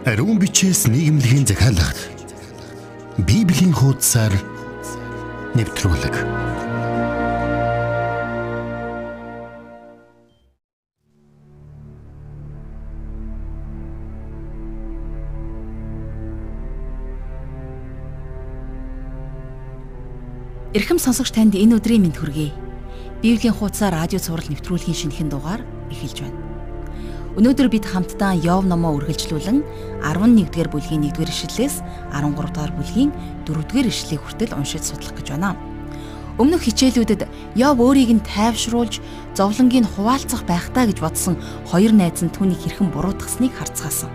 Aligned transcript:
Ариун 0.00 0.38
бичээс 0.40 0.88
нийгэмлэгийн 0.88 1.44
захиалгад 1.44 1.98
Библийн 3.20 3.76
хуудасаар 3.76 4.32
нэвтрүүлэг. 5.52 6.16
Ирхэм 20.72 20.96
сонсогч 20.96 21.36
танд 21.36 21.60
энэ 21.60 21.76
өдрийн 21.76 22.08
мэнд 22.08 22.16
хүргэе. 22.16 22.56
Библийн 23.20 23.52
хуудасаар 23.52 24.00
радио 24.00 24.16
цаураар 24.16 24.48
нэвтрүүлгийн 24.48 24.96
шинэхэн 24.96 25.28
дугаар 25.28 25.60
эхэлж 25.92 26.24
байна. 26.24 26.49
Өнөөдөр 27.30 27.70
бид 27.70 27.86
хамтдаа 27.86 28.34
Йов 28.34 28.66
номоо 28.66 28.98
үргэлжлүүлэн 28.98 29.62
11-р 30.02 30.66
бүлгийн 30.66 31.06
1-р 31.14 31.30
ишлэлээс 31.30 31.78
13-р 32.10 32.70
бүлгийн 32.74 33.14
4-р 33.46 33.86
ишлэлийг 33.86 34.18
хүртэл 34.26 34.58
уншиж 34.58 34.82
судлах 34.90 35.14
гэж 35.14 35.38
байна. 35.38 35.54
Өмнөх 36.42 36.66
хичээлүүдэд 36.66 37.30
Йов 37.54 37.78
өөрийг 37.78 38.18
нь 38.18 38.26
тайвшруулж 38.26 38.98
зовлонгийн 39.38 39.86
хуваалцах 39.86 40.42
байхтаа 40.42 40.90
гэж 40.90 40.98
бодсон 40.98 41.38
хоёр 41.70 41.94
найз 41.94 42.18
нь 42.18 42.34
түүнийг 42.34 42.66
хэрхэн 42.66 42.90
буруутгасныг 42.90 43.54
харцгаасан. 43.54 44.10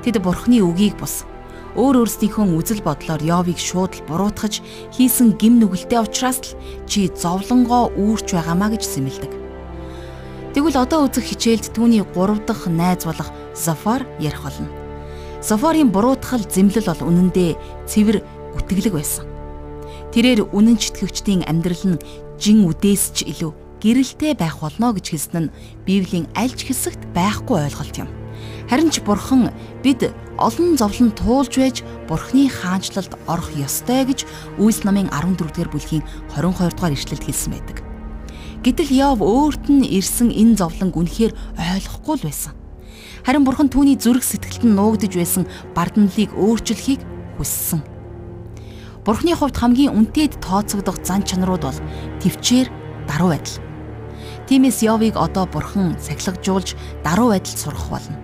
Тэд 0.00 0.24
бурхны 0.24 0.64
үгийг 0.64 0.96
бус 0.96 1.28
өөр 1.76 2.00
өөрсдийнхөө 2.00 2.48
үзэл 2.56 2.80
бодлоор 2.80 3.20
Йовыг 3.20 3.60
шууд 3.60 3.92
л 3.92 4.06
буруутгаж 4.08 4.64
хийсэн 4.96 5.36
гим 5.36 5.60
нүгэлтэй 5.60 6.00
учраас 6.00 6.40
л 6.40 6.56
чи 6.88 7.12
зовлонгоо 7.12 7.92
үүрч 7.92 8.32
байгаамаа 8.32 8.72
гэж 8.72 8.88
сэмэлдэг. 8.88 9.41
Тэгвэл 10.52 10.84
одоо 10.84 11.08
үзэх 11.08 11.32
хичээлд 11.32 11.72
түүний 11.72 12.04
3 12.04 12.44
дахь 12.44 12.68
найз 12.68 13.08
болох 13.08 13.32
Зафар 13.56 14.04
ярих 14.20 14.44
болно. 14.44 14.68
Зафарын 15.40 15.88
буруутгал 15.88 16.44
зэмлэл 16.44 16.92
бол 16.92 17.08
үнэндээ 17.08 17.56
цэвэр 17.88 18.20
үтгэлэг 18.60 18.92
байсан. 18.92 19.24
Тэрээр 20.12 20.52
үнэн 20.52 20.76
читгэгчдийн 20.76 21.48
амьдрал 21.48 21.96
нь 21.96 22.02
жин 22.36 22.68
үдээс 22.68 23.16
ч 23.16 23.32
илүү 23.32 23.80
гэрэлтэй 23.80 24.36
байх 24.36 24.60
болно 24.60 24.92
гэж 24.92 25.16
хэлсэн 25.16 25.48
нь 25.48 25.52
Библийн 25.88 26.28
аль 26.36 26.52
ч 26.52 26.68
хэсэгт 26.68 27.00
байхгүй 27.16 27.72
ойлголт 27.72 27.96
юм. 27.96 28.12
Харин 28.68 28.92
ч 28.92 29.00
Бурхан 29.00 29.48
бид 29.80 30.12
олон 30.36 30.76
зовлон 30.76 31.16
туулж 31.16 31.56
байж 31.56 31.80
Бурхны 32.12 32.52
хаанчлалд 32.52 33.16
орох 33.24 33.48
ёстой 33.56 34.04
гэж 34.04 34.28
Үйлс 34.60 34.84
намын 34.84 35.08
14-р 35.08 35.72
бүлгийн 35.72 36.04
22 36.36 36.76
дугаар 36.76 36.92
ишлэлд 36.92 37.24
хэлсэн 37.24 37.56
байдаг. 37.56 37.91
Гэтэл 38.62 38.94
Йов 38.94 39.18
өөрт 39.18 39.66
нь 39.66 39.90
ирсэн 39.90 40.30
энэ 40.30 40.54
зовлон 40.54 40.94
үнэхээр 40.94 41.34
ойлгохгүй 41.58 42.14
л 42.22 42.26
байсан. 42.30 42.54
Харин 43.26 43.42
Бурхан 43.42 43.66
түүний 43.66 43.98
зүрх 43.98 44.22
сэтгэлд 44.22 44.62
нь 44.62 44.78
нуугдж 44.78 45.18
байсан 45.18 45.50
бардамлыг 45.74 46.30
өөрчлөхийг 46.30 47.02
хүссэн. 47.42 47.82
Бурхны 49.02 49.34
хувьд 49.34 49.58
хамгийн 49.58 49.98
үнэтэд 49.98 50.38
тооцогдох 50.38 51.02
зан 51.02 51.26
чанарууд 51.26 51.66
бол 51.66 51.80
төвчээр 52.22 52.70
даруй 53.10 53.34
байдал. 53.34 53.58
Тиймээс 54.46 54.78
Йовыг 54.86 55.18
одоо 55.18 55.50
Бурхан 55.50 55.98
сахилгажуулж 55.98 56.78
даруй 57.02 57.34
байдалд 57.34 57.58
сурах 57.58 57.90
болно. 57.90 58.14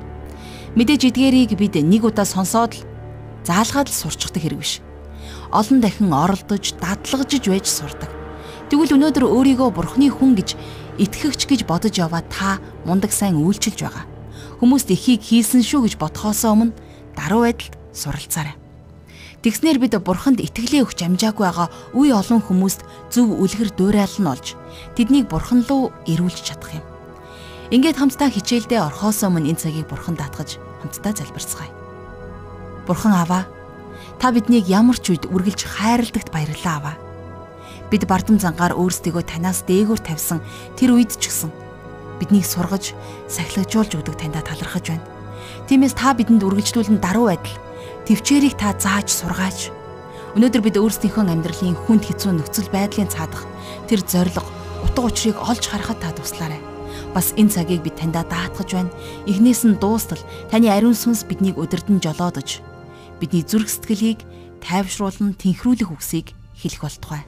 Мэдээж 0.78 1.10
эдгээрийг 1.10 1.58
бид 1.58 1.74
нэг 1.82 2.06
удаа 2.06 2.22
сонсоод 2.22 2.78
л 2.78 2.86
заалгаад 3.42 3.90
л 3.90 3.98
сурчдаг 4.06 4.38
хэрэг 4.38 4.62
биш. 4.62 4.78
Олон 5.50 5.82
дахин 5.82 6.14
оролдож, 6.14 6.78
дадлагжиж 6.78 7.50
байж 7.50 7.66
сурдаг. 7.66 8.17
Тэгвэл 8.68 9.00
өнөөдөр 9.00 9.24
өөрийгөө 9.24 9.72
бурхны 9.72 10.12
хүн 10.12 10.36
гэж 10.36 10.52
итгэгч 11.00 11.40
гэж 11.48 11.60
бодож 11.64 11.96
яваа 11.96 12.20
та 12.28 12.60
мундаг 12.84 13.16
сайн 13.16 13.40
үйлчилж 13.40 13.80
байгаа. 13.80 14.04
Хүмүүст 14.60 14.92
ихийг 14.92 15.24
хийсэн 15.24 15.64
шүү 15.64 15.88
гэж 15.88 15.94
бодхоосоо 15.96 16.52
өмнө 16.52 16.76
даруй 17.16 17.48
байдалд 17.48 17.74
суралцаарай. 17.96 18.60
Тэгснэр 19.40 19.80
бид 19.80 19.96
бурханд 20.04 20.44
итгэлээ 20.44 20.84
өгч 20.84 21.00
амжаагүй 21.00 21.48
байгаа 21.48 21.68
үе 21.96 22.12
олон 22.12 22.44
хүмүүст 22.44 22.84
зөв 23.08 23.40
үлгэр 23.40 23.72
дуурайлал 23.72 24.20
нь 24.20 24.30
олж 24.36 24.46
тэднийг 25.00 25.32
бурхан 25.32 25.64
руу 25.64 25.88
эрүүлж 26.04 26.44
чадах 26.44 26.76
юм. 26.76 26.84
Ингээд 27.72 27.96
хамтдаа 28.04 28.28
хичээлдээ 28.28 28.84
орхоос 28.84 29.24
өмнө 29.24 29.48
энэ 29.48 29.62
цагийг 29.64 29.88
бурхан 29.88 30.20
даатгаж 30.20 30.60
хамтдаа 30.84 31.16
залбирцгаая. 31.16 31.72
Бурхан 32.84 33.16
аваа 33.16 33.48
та 34.20 34.28
биднийг 34.28 34.68
ямар 34.68 35.00
ч 35.00 35.16
үед 35.16 35.24
үргэлж 35.32 35.64
хайрладагт 35.64 36.28
баярлалаа 36.28 36.76
аваа 36.76 37.07
Бид 37.88 38.04
бардам 38.04 38.36
зангаар 38.36 38.76
өөрсдийгөө 38.76 39.24
танаас 39.24 39.64
дээгүүр 39.64 40.00
тавьсан 40.04 40.44
тэр 40.76 40.92
үед 40.92 41.16
ч 41.16 41.32
гэсэн 41.32 41.48
биднийг 42.20 42.44
сургаж, 42.44 42.92
сахилгажуулж 43.32 43.96
өгдөг 43.96 44.16
таньда 44.20 44.44
талархаж 44.44 44.92
байна. 44.92 45.06
Тиймээс 45.72 45.96
та 45.96 46.12
бидэнд 46.12 46.44
үргэлжлүүлэн 46.44 47.00
даруй 47.00 47.32
байдал 47.32 47.56
төвчээрийг 48.04 48.60
та 48.60 48.76
зааж 48.76 49.08
сургааж 49.08 49.72
өнөөдөр 50.36 50.62
бид 50.68 50.76
өөрсдийнхөө 50.76 51.24
амьдралын 51.32 51.78
хүнд 51.88 52.04
хэцүү 52.04 52.32
нөхцөл 52.36 52.68
байдлын 52.68 53.08
цаадах 53.08 53.48
тэр 53.88 54.04
зориг 54.04 54.36
утга 54.84 55.08
учирыг 55.08 55.40
олж 55.40 55.64
харахад 55.64 56.04
та 56.04 56.12
туслаарай. 56.12 56.60
Бас 57.16 57.32
энэ 57.40 57.48
цагийг 57.56 57.80
бид 57.80 57.96
таньда 57.96 58.28
даатгаж 58.28 58.68
байна. 58.76 58.92
Эхнээс 59.24 59.64
нь 59.64 59.80
дуустал 59.80 60.20
таны 60.52 60.68
ариун 60.68 60.92
сүнс 60.92 61.24
биднийг 61.24 61.56
өдөрдөн 61.56 62.04
жолоодож 62.04 62.60
бидний 63.16 63.40
зүрх 63.40 63.72
сэтгэлийг 63.72 64.20
тайвшруулан 64.60 65.32
тэнхрүүлэх 65.40 65.88
үгсийг 65.88 66.36
хэлэх 66.60 66.84
болтугай 66.84 67.24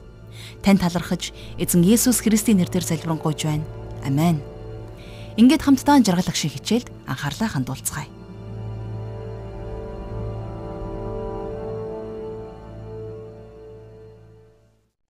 тань 0.61 0.81
талархаж 0.81 1.33
эзэн 1.57 1.83
Есүс 1.83 2.21
Христийн 2.21 2.61
нэрээр 2.61 2.85
залбирanгуйж 2.85 3.45
байна. 3.45 3.65
Амен. 4.05 4.41
Ингээд 5.37 5.63
хамтдаа 5.63 6.03
жаргалах 6.03 6.35
шиг 6.35 6.57
хичээлд 6.57 6.91
анхаарлаа 7.07 7.49
хандуулцгаая. 7.49 8.09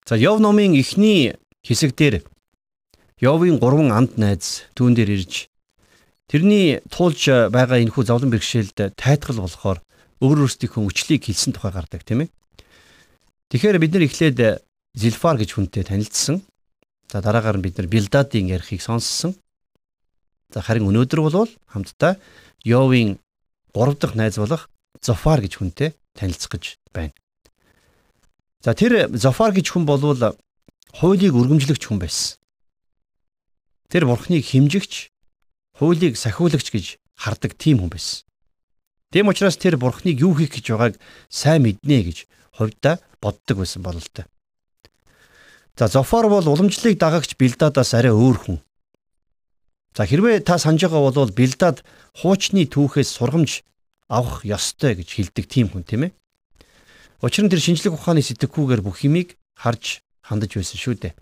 За 0.06 0.16
Йов 0.16 0.40
номын 0.40 0.76
эхний 0.76 1.32
хэсэг 1.64 1.96
дээр 1.96 2.22
Йовын 3.22 3.56
3 3.62 3.90
амт 3.94 4.18
найз 4.18 4.66
түүн 4.74 4.92
дээр 4.98 5.14
ирж 5.14 5.48
тэрний 6.26 6.82
туулж 6.90 7.48
байгаа 7.48 7.80
энэхүү 7.80 8.04
зовлон 8.04 8.34
бэрхшээлд 8.34 8.98
тайтгал 8.98 9.46
болохоор 9.46 9.78
өөр 10.20 10.44
өөрсдийнхөө 10.46 10.82
өчлийг 10.90 11.22
хэлсэн 11.26 11.54
тухай 11.54 11.72
гардаг 11.72 12.02
тийм 12.02 12.26
ээ. 12.26 12.34
Тэгэхээр 13.54 13.78
бид 13.78 13.92
нар 13.94 14.04
эхлээд 14.10 14.38
Зилфар 14.94 15.40
гэж 15.40 15.56
хүнтэй 15.56 15.84
танилцсан. 15.88 16.42
За 17.08 17.20
дараагаар 17.20 17.58
бид 17.58 17.78
нар 17.78 17.88
Билдадын 17.88 18.52
ярихыг 18.52 18.82
сонссон. 18.84 19.34
За 20.52 20.60
харин 20.60 20.88
өнөөдөр 20.88 21.20
бол 21.24 21.48
хамтдаа 21.72 22.20
Йовын 22.64 23.16
3 23.72 23.96
дахь 23.96 24.14
найз 24.14 24.36
болох 24.36 24.68
Зофар 25.00 25.40
гэж 25.40 25.56
хүнтэй 25.56 25.96
танилцах 26.12 26.52
гэж 26.52 26.76
байна. 26.92 27.12
За 28.60 28.74
тэр 28.76 29.08
Зофар 29.16 29.56
гэж 29.56 29.72
хүн 29.72 29.88
болвол 29.88 30.36
хуулийг 30.92 31.32
өргөмжлөгч 31.32 31.88
хүн 31.88 31.98
байсан. 31.98 32.36
Тэр 33.88 34.04
бурхныг 34.04 34.44
химжигч, 34.44 35.08
хуулийг 35.76 36.20
сахиулагч 36.20 36.68
гэж 36.68 36.86
хардаг 37.16 37.56
тийм 37.56 37.80
хүн 37.80 37.90
байсан. 37.90 38.28
Тийм 39.12 39.28
учраас 39.28 39.56
тэр 39.56 39.76
бурхныг 39.80 40.20
юу 40.20 40.36
хийх 40.36 40.52
гэж 40.52 40.72
байгааг 40.72 40.94
сайн 41.28 41.64
мэднэ 41.64 41.98
гэж 42.12 42.18
хувьдаа 42.56 43.00
боддог 43.20 43.64
байсан 43.64 43.82
бололтой. 43.82 44.24
За 45.78 45.88
Зофор 45.88 46.28
бол 46.28 46.44
уламжлалыг 46.44 46.98
дагагч 46.98 47.36
Билдадаас 47.40 47.94
арай 47.94 48.12
өөр 48.12 48.36
хүн. 48.36 48.58
За 49.96 50.04
хэрвээ 50.04 50.44
та 50.44 50.58
санаж 50.58 50.84
байгаа 50.84 51.12
бол 51.12 51.32
Билдад 51.32 51.84
хуучны 52.20 52.68
түүхээс 52.68 53.08
сургамж 53.16 53.64
авах 54.08 54.44
ёстой 54.44 55.00
гэж 55.00 55.08
хэлдэг 55.16 55.44
тийм 55.48 55.72
хүн 55.72 55.84
тийм 55.84 56.02
ээ. 56.08 56.12
Учир 57.24 57.44
нь 57.44 57.52
тэр 57.52 57.64
шинжлэх 57.64 57.96
ухааны 57.96 58.20
сэтгэхүйгээр 58.20 58.84
бүх 58.84 59.00
юмыг 59.08 59.40
харж 59.56 60.04
хандаж 60.20 60.60
байсан 60.60 60.76
шүү 60.76 60.94
дээ. 61.00 61.16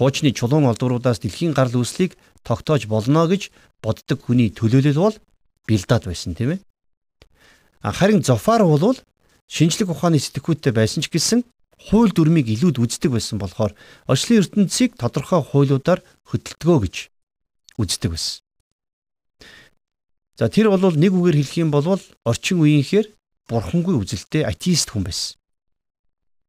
Хуучны 0.00 0.32
чулуун 0.32 0.64
олдвруудаас 0.64 1.20
дэлхийн 1.20 1.52
гарал 1.52 1.84
үүслийг 1.84 2.16
тогтоож 2.46 2.88
болно 2.88 3.28
гэж 3.28 3.52
боддог 3.84 4.24
хүний 4.24 4.48
төлөөлөл 4.48 4.96
бол 4.96 5.16
Билдад 5.68 6.08
байсан 6.08 6.32
тийм 6.32 6.56
ээ. 6.56 6.60
Харин 7.84 8.24
Зофар 8.24 8.64
бол 8.64 8.96
шинжлэх 9.44 9.92
ухааны 9.92 10.16
сэтгэхүйтэй 10.16 10.72
байсан 10.72 11.04
ч 11.04 11.12
гэсэн 11.12 11.44
хууль 11.78 12.12
дүрмийг 12.12 12.50
илүүд 12.50 12.82
үздэг 12.82 13.14
байсан 13.14 13.38
болохоор 13.38 13.72
орчлын 14.10 14.42
ертөнцийг 14.42 14.98
тодорхой 14.98 15.42
хуулиудаар 15.42 16.02
хөдөлтгөө 16.26 16.78
гэж 16.82 16.96
үздэг 17.78 18.10
байсан. 18.12 18.42
За 20.38 20.50
тэр 20.50 20.70
бол 20.70 20.82
нэг 20.94 21.12
үгээр 21.14 21.38
хэлэх 21.38 21.56
юм 21.62 21.70
бол 21.70 21.98
орчин 22.26 22.58
үеийнхээр 22.62 23.06
бурхангүй 23.50 23.94
үзэлтэй 23.98 24.42
атеист 24.46 24.90
хүн 24.94 25.06
байсан. 25.06 25.38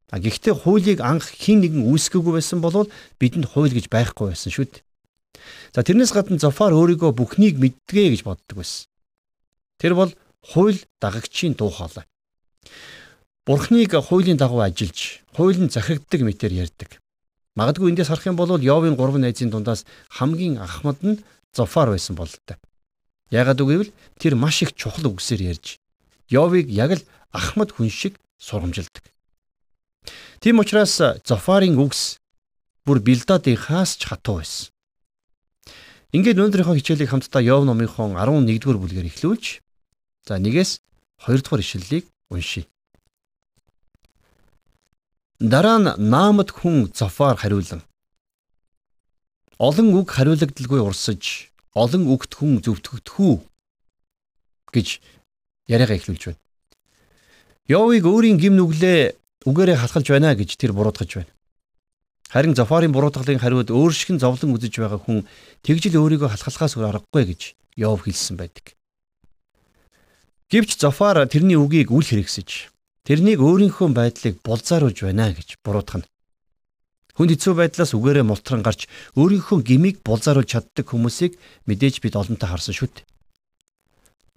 А 0.10 0.18
гэхдээ 0.18 0.54
хуулийг 0.54 1.00
анх 1.06 1.30
хин 1.30 1.62
нэгэн 1.62 1.86
үүсгэхгүй 1.86 2.34
байсан 2.42 2.62
бол 2.62 2.90
бидэнд 3.22 3.54
хууль 3.54 3.74
гэж 3.74 3.90
байхгүй 3.94 4.34
байсан 4.34 4.50
шүү 4.50 4.66
дээ. 4.66 4.86
За 5.74 5.86
тэрнээс 5.86 6.14
гадна 6.14 6.42
Зофар 6.42 6.74
өөрийгөө 6.74 7.14
бүхнийг 7.14 7.62
мэддэгэ 7.62 8.18
гэж 8.18 8.22
боддог 8.26 8.58
байсан. 8.58 8.90
Тэр 9.78 9.94
бол 9.94 10.12
хууль 10.42 10.82
дагагчийн 10.98 11.54
дуу 11.54 11.70
хоолой. 11.70 12.10
Бурхныг 13.50 13.98
хуулийн 13.98 14.38
дагуу 14.38 14.62
ажиллаж, 14.62 15.26
хууль 15.34 15.58
нь 15.58 15.74
захирагддаг 15.74 16.22
мэтэр 16.22 16.54
ярьдаг. 16.54 17.02
Магадгүй 17.58 17.90
эндээс 17.90 18.14
харах 18.14 18.30
юм 18.30 18.38
бол 18.38 18.62
Йовын 18.62 18.94
3 18.94 19.18
найзын 19.18 19.50
дундаас 19.50 19.90
хамгийн 20.14 20.62
ахмад 20.62 21.02
нь 21.02 21.18
Зофар 21.50 21.90
байсан 21.90 22.14
бол 22.14 22.30
таа. 22.46 22.62
Яагаад 23.34 23.58
үгэвэл 23.58 23.90
тэр 24.22 24.38
маш 24.38 24.62
их 24.62 24.78
чухал 24.78 25.10
үгсээр 25.10 25.58
ярьж 25.58 25.82
Йовыг 26.30 26.70
яг 26.70 27.02
л 27.02 27.04
ахмад 27.34 27.74
хүн 27.74 27.90
шиг 27.90 28.22
сургамжилдаг. 28.38 29.02
Тийм 30.46 30.62
учраас 30.62 31.02
Зофарын 31.26 31.74
үгс 31.82 32.22
бүр 32.86 33.02
Билдадын 33.02 33.58
хаас 33.58 33.98
ч 33.98 34.14
хатуу 34.14 34.46
байсан. 34.46 34.70
Ингээд 36.14 36.38
өнөөдрийнхөө 36.38 36.78
хичээлийг 36.78 37.10
хамтдаа 37.10 37.42
Йов 37.42 37.66
номынхон 37.66 38.14
11-р 38.14 38.78
бүлгээр 38.78 39.10
эхлүүлж 39.10 39.66
за 40.30 40.38
нэгээс 40.38 40.86
2-р 41.26 41.66
ишлэлийг 41.66 42.06
уншийе. 42.30 42.70
Дараа 45.40 45.80
нь 45.80 45.96
наамд 46.12 46.52
хүн 46.52 46.92
Зофар 46.92 47.40
хариулан 47.40 47.80
Олон 49.56 49.96
үг 49.96 50.12
хариулагдaltaгүй 50.12 50.84
урсаж 50.84 51.48
олон 51.72 52.12
үгт 52.12 52.36
хүн 52.36 52.60
зөвтгөгдөхүү 52.60 53.34
гэж 54.76 55.00
яриагаа 55.72 55.96
эхлүүлж 55.96 56.24
байна. 56.28 56.44
Йовыг 57.72 58.04
өөрийн 58.04 58.36
гим 58.36 58.60
нүглээ 58.60 59.16
үгээрээ 59.48 59.80
халахж 59.80 60.08
байна 60.12 60.36
гэж 60.36 60.60
тэр 60.60 60.76
буруутгаж 60.76 61.24
байна. 61.24 61.32
Харин 62.28 62.60
Зофарын 62.60 62.92
буруутгалын 62.92 63.40
хариуд 63.40 63.72
өөр 63.72 63.96
шиг 63.96 64.20
зовлон 64.20 64.60
үзэж 64.60 64.76
байгаа 64.76 65.00
хүн 65.00 65.24
тэгжил 65.64 66.04
өөрийгөө 66.04 66.36
халахлахаас 66.36 66.76
өөр 66.76 67.00
аргагүй 67.00 67.24
гэж 67.32 67.42
Йов 67.80 68.04
хэлсэн 68.04 68.36
байдаг. 68.36 68.76
Гэвч 70.52 70.84
Зофар 70.84 71.24
тэрний 71.32 71.56
үгийг 71.56 71.96
үл 71.96 72.04
хэрэгсэж 72.04 72.76
тэрнийг 73.10 73.42
өөрийнхөө 73.42 73.90
байдлыг 73.90 74.38
булзааруулж 74.46 75.02
байна 75.02 75.34
гэж 75.34 75.58
буруутгана. 75.66 76.06
Хүнд 77.18 77.34
хэцүү 77.34 77.54
байдлаас 77.58 77.98
үгээрээ 77.98 78.22
мултран 78.22 78.62
гарч 78.62 78.86
өөрийнхөө 79.18 79.66
гмийг 79.66 80.06
булзааруулж 80.06 80.46
чаддаг 80.46 80.86
хүмүүсийг 80.86 81.34
мэдээж 81.66 82.06
бид 82.06 82.14
олонтоо 82.14 82.46
харсан 82.54 82.78
дээ. 82.78 83.10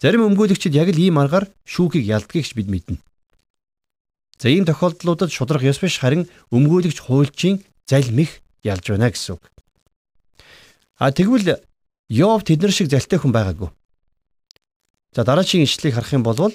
Зарим 0.00 0.24
өмгөөлөгчид 0.24 0.72
яг 0.72 0.88
л 0.88 1.04
ийм 1.04 1.20
аргаар 1.20 1.52
шүүхийг 1.68 2.08
ялдгийг 2.08 2.48
бид 2.56 2.68
мэднэ. 2.72 2.96
За 4.40 4.48
ийм 4.48 4.64
тохиолдлуудад 4.64 5.28
шудрах 5.28 5.62
ёс 5.62 5.78
биш 5.78 6.00
харин 6.00 6.26
өмгөөлөгч 6.48 6.98
хуульчийн 7.06 7.60
залмих 7.84 8.40
ялж 8.64 8.88
байна 8.88 9.12
гэсэн 9.12 9.36
үг. 9.36 9.52
А 10.96 11.12
тэгвэл 11.12 11.60
Йов 12.08 12.42
тэднэр 12.42 12.72
шиг 12.72 12.88
залтай 12.90 13.20
хүн 13.20 13.30
байгаагүй. 13.36 13.70
За 15.14 15.22
дараагийн 15.22 15.68
ишлэгийг 15.68 15.94
харах 15.94 16.12
юм 16.16 16.24
бол 16.26 16.50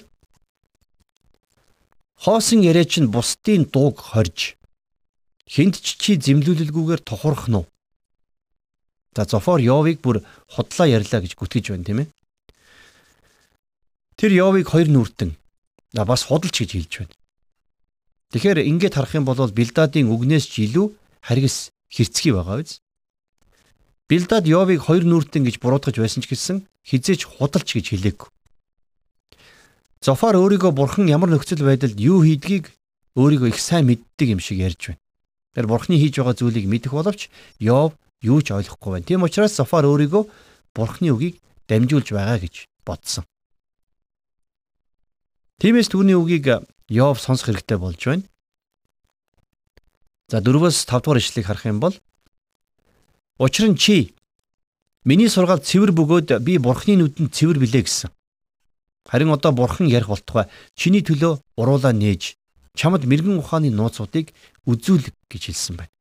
хоосон 2.24 2.62
яриа 2.66 2.86
чинь 2.86 3.12
бусдын 3.14 3.70
дууг 3.74 3.98
хорж 4.02 4.58
Хинт 5.48 5.80
ч 5.80 5.96
чи 5.96 6.12
зэмлүүлэлгүйгээр 6.20 7.02
тохурох 7.08 7.48
нь 7.48 7.58
уу? 7.64 7.66
За 9.16 9.24
Зофор 9.24 9.64
Йовыг 9.64 10.04
бүр 10.04 10.20
худлаа 10.52 10.88
ярьлаа 10.92 11.24
гэж 11.24 11.40
гүтгэж 11.40 11.72
байна 11.72 11.88
тийм 11.88 12.00
ээ. 12.04 12.12
Тэр 14.20 14.32
Йовыг 14.36 14.68
хоёр 14.68 14.92
нүртэн 14.92 15.40
бас 15.96 16.28
худалч 16.28 16.60
гэж 16.60 16.72
хэлж 16.76 16.94
байна. 17.00 17.16
Тэгэхээр 18.36 18.60
ингээд 18.76 18.94
харах 19.00 19.16
юм 19.16 19.24
бол 19.24 19.40
Билдадын 19.40 20.12
үгнээс 20.12 20.52
ч 20.52 20.68
илүү 20.68 20.92
харгас 21.24 21.72
хэрцгий 21.88 22.36
байгаа 22.36 22.60
биз? 22.60 22.84
Билдад 24.12 24.44
Йовыг 24.52 24.84
хоёр 24.84 25.08
нүртэн 25.08 25.48
гэж 25.48 25.64
буруутгаж 25.64 25.96
байсан 25.96 26.20
ч 26.20 26.28
гэсэн 26.28 26.68
хизээч 26.84 27.24
худалч 27.24 27.72
гэж 27.72 27.96
хэлээгүй. 27.96 28.30
Зофар 30.02 30.38
өөрийгөө 30.38 30.72
бурхан 30.72 31.10
ямар 31.10 31.30
нөхцөл 31.34 31.64
байдалд 31.66 31.98
юу 32.00 32.22
хийдгийг 32.22 32.72
өөрийгөө 33.18 33.50
их 33.54 33.60
сайн 33.60 33.90
мэддэг 33.90 34.38
юм 34.38 34.42
шиг 34.42 34.62
ярьж 34.62 34.94
байна. 34.94 35.02
Тэр 35.58 35.66
бурхны 35.66 35.98
хийж 35.98 36.22
байгаа 36.22 36.38
зүйлийг 36.38 36.70
мэдэх 36.70 36.94
боловч 36.94 37.30
Йов 37.58 37.98
юу 38.22 38.40
ч 38.46 38.54
ойлгохгүй 38.54 38.92
байна. 38.94 39.08
Тийм 39.10 39.26
учраас 39.26 39.58
Софар 39.58 39.90
өөрийгөө 39.90 40.24
бурхны 40.78 41.10
үгийг 41.14 41.42
дамжуулж 41.66 42.14
байгаа 42.14 42.38
гэж 42.38 42.70
бодсон. 42.86 43.26
Тиймээс 45.58 45.90
түүний 45.90 46.14
үгийг 46.14 46.62
Йов 46.94 47.18
сонсох 47.18 47.50
хэрэгтэй 47.50 47.78
болж 47.82 48.02
байна. 48.06 48.26
За 50.30 50.44
4-өөс 50.44 50.86
5 50.86 51.02
дугаар 51.02 51.22
ишлэгийг 51.24 51.48
харах 51.50 51.66
юм 51.66 51.80
бол 51.82 51.96
Учир 53.40 53.70
нь 53.70 53.78
чи 53.78 54.16
миний 55.06 55.30
сургаал 55.30 55.62
цэвэр 55.62 55.94
бөгөөд 55.94 56.42
би 56.42 56.58
бурхны 56.58 56.98
нүдэнд 56.98 57.30
цэвэр 57.30 57.62
билээ 57.62 57.86
гэсэн. 57.86 58.10
Харин 59.08 59.32
одоо 59.32 59.52
бурхан 59.56 59.88
ярих 59.88 60.12
болтугай 60.12 60.52
чиний 60.76 61.02
төлөө 61.02 61.40
уруулаа 61.56 61.96
нээж 61.96 62.36
чамд 62.76 63.08
мэрэгэн 63.08 63.40
ухааны 63.40 63.72
нууцуудыг 63.72 64.36
үзүүлэг 64.68 65.16
гэж 65.32 65.44
хэлсэн 65.48 65.76
байна. 65.80 65.94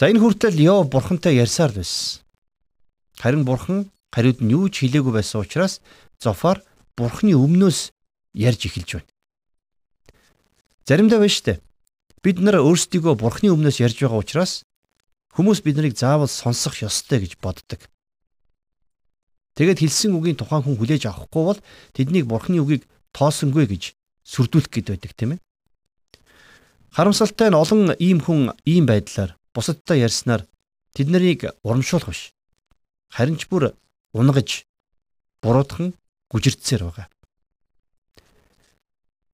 За 0.00 0.08
энэ 0.08 0.24
хүртэл 0.24 0.56
Йов 0.56 0.88
бурхантай 0.88 1.36
ярьсаар 1.36 1.70
байсан. 1.76 2.24
Харин 3.20 3.44
бурхан 3.44 3.92
хариуд 4.08 4.40
нь 4.40 4.56
юу 4.56 4.72
ч 4.72 4.88
хэлээгүй 4.88 5.12
байсан 5.20 5.44
учраас 5.44 5.84
Зофар 6.16 6.64
бурхны 6.96 7.36
өмнөөс 7.36 7.92
ярьж 8.32 8.60
эхэлж 8.72 8.90
байна. 8.96 9.10
Заримдаа 10.88 11.20
байна 11.20 11.36
штэ. 11.36 11.60
Бид 12.24 12.40
нар 12.40 12.64
өөрсдийгөө 12.64 13.14
бурхны 13.20 13.52
өмнөөс 13.52 13.84
ярьж 13.84 14.00
байгаа 14.00 14.24
учраас 14.24 14.64
хүмүүс 15.36 15.60
биднийг 15.60 15.94
заавал 15.94 16.28
сонсох 16.28 16.80
ёстой 16.82 17.20
гэж 17.20 17.36
боддог. 17.36 17.91
Тэгэд 19.56 19.78
хэлсэн 19.84 20.16
үгийн 20.16 20.38
тухайн 20.40 20.64
хүн 20.64 20.76
хүлээж 20.80 21.06
авахгүй 21.12 21.42
бол 21.44 21.60
тэднийг 21.92 22.24
бурхны 22.24 22.56
үгийг 22.64 22.88
тоосонгүй 23.12 23.68
гэж 23.68 23.92
сүрдүүлэх 24.24 24.72
гээд 24.72 24.88
байдаг 24.88 25.12
тийм 25.12 25.30
ээ. 25.36 25.40
Харамсалтай 26.96 27.48
нь 27.52 27.60
олон 27.60 27.92
ийм 28.00 28.24
хүн 28.24 28.56
ийм 28.64 28.88
байдлаар 28.88 29.36
бусадтай 29.52 30.00
ярьснаар 30.04 30.48
тэд 30.96 31.08
нарыг 31.12 31.52
урамшуулах 31.64 32.12
биш. 32.12 32.32
Харин 33.12 33.36
ч 33.36 33.44
бүр 33.48 33.76
унгаж 34.16 34.64
буруутхан 35.44 35.92
гүжирдсээр 36.32 36.84
байгаа. 36.88 37.08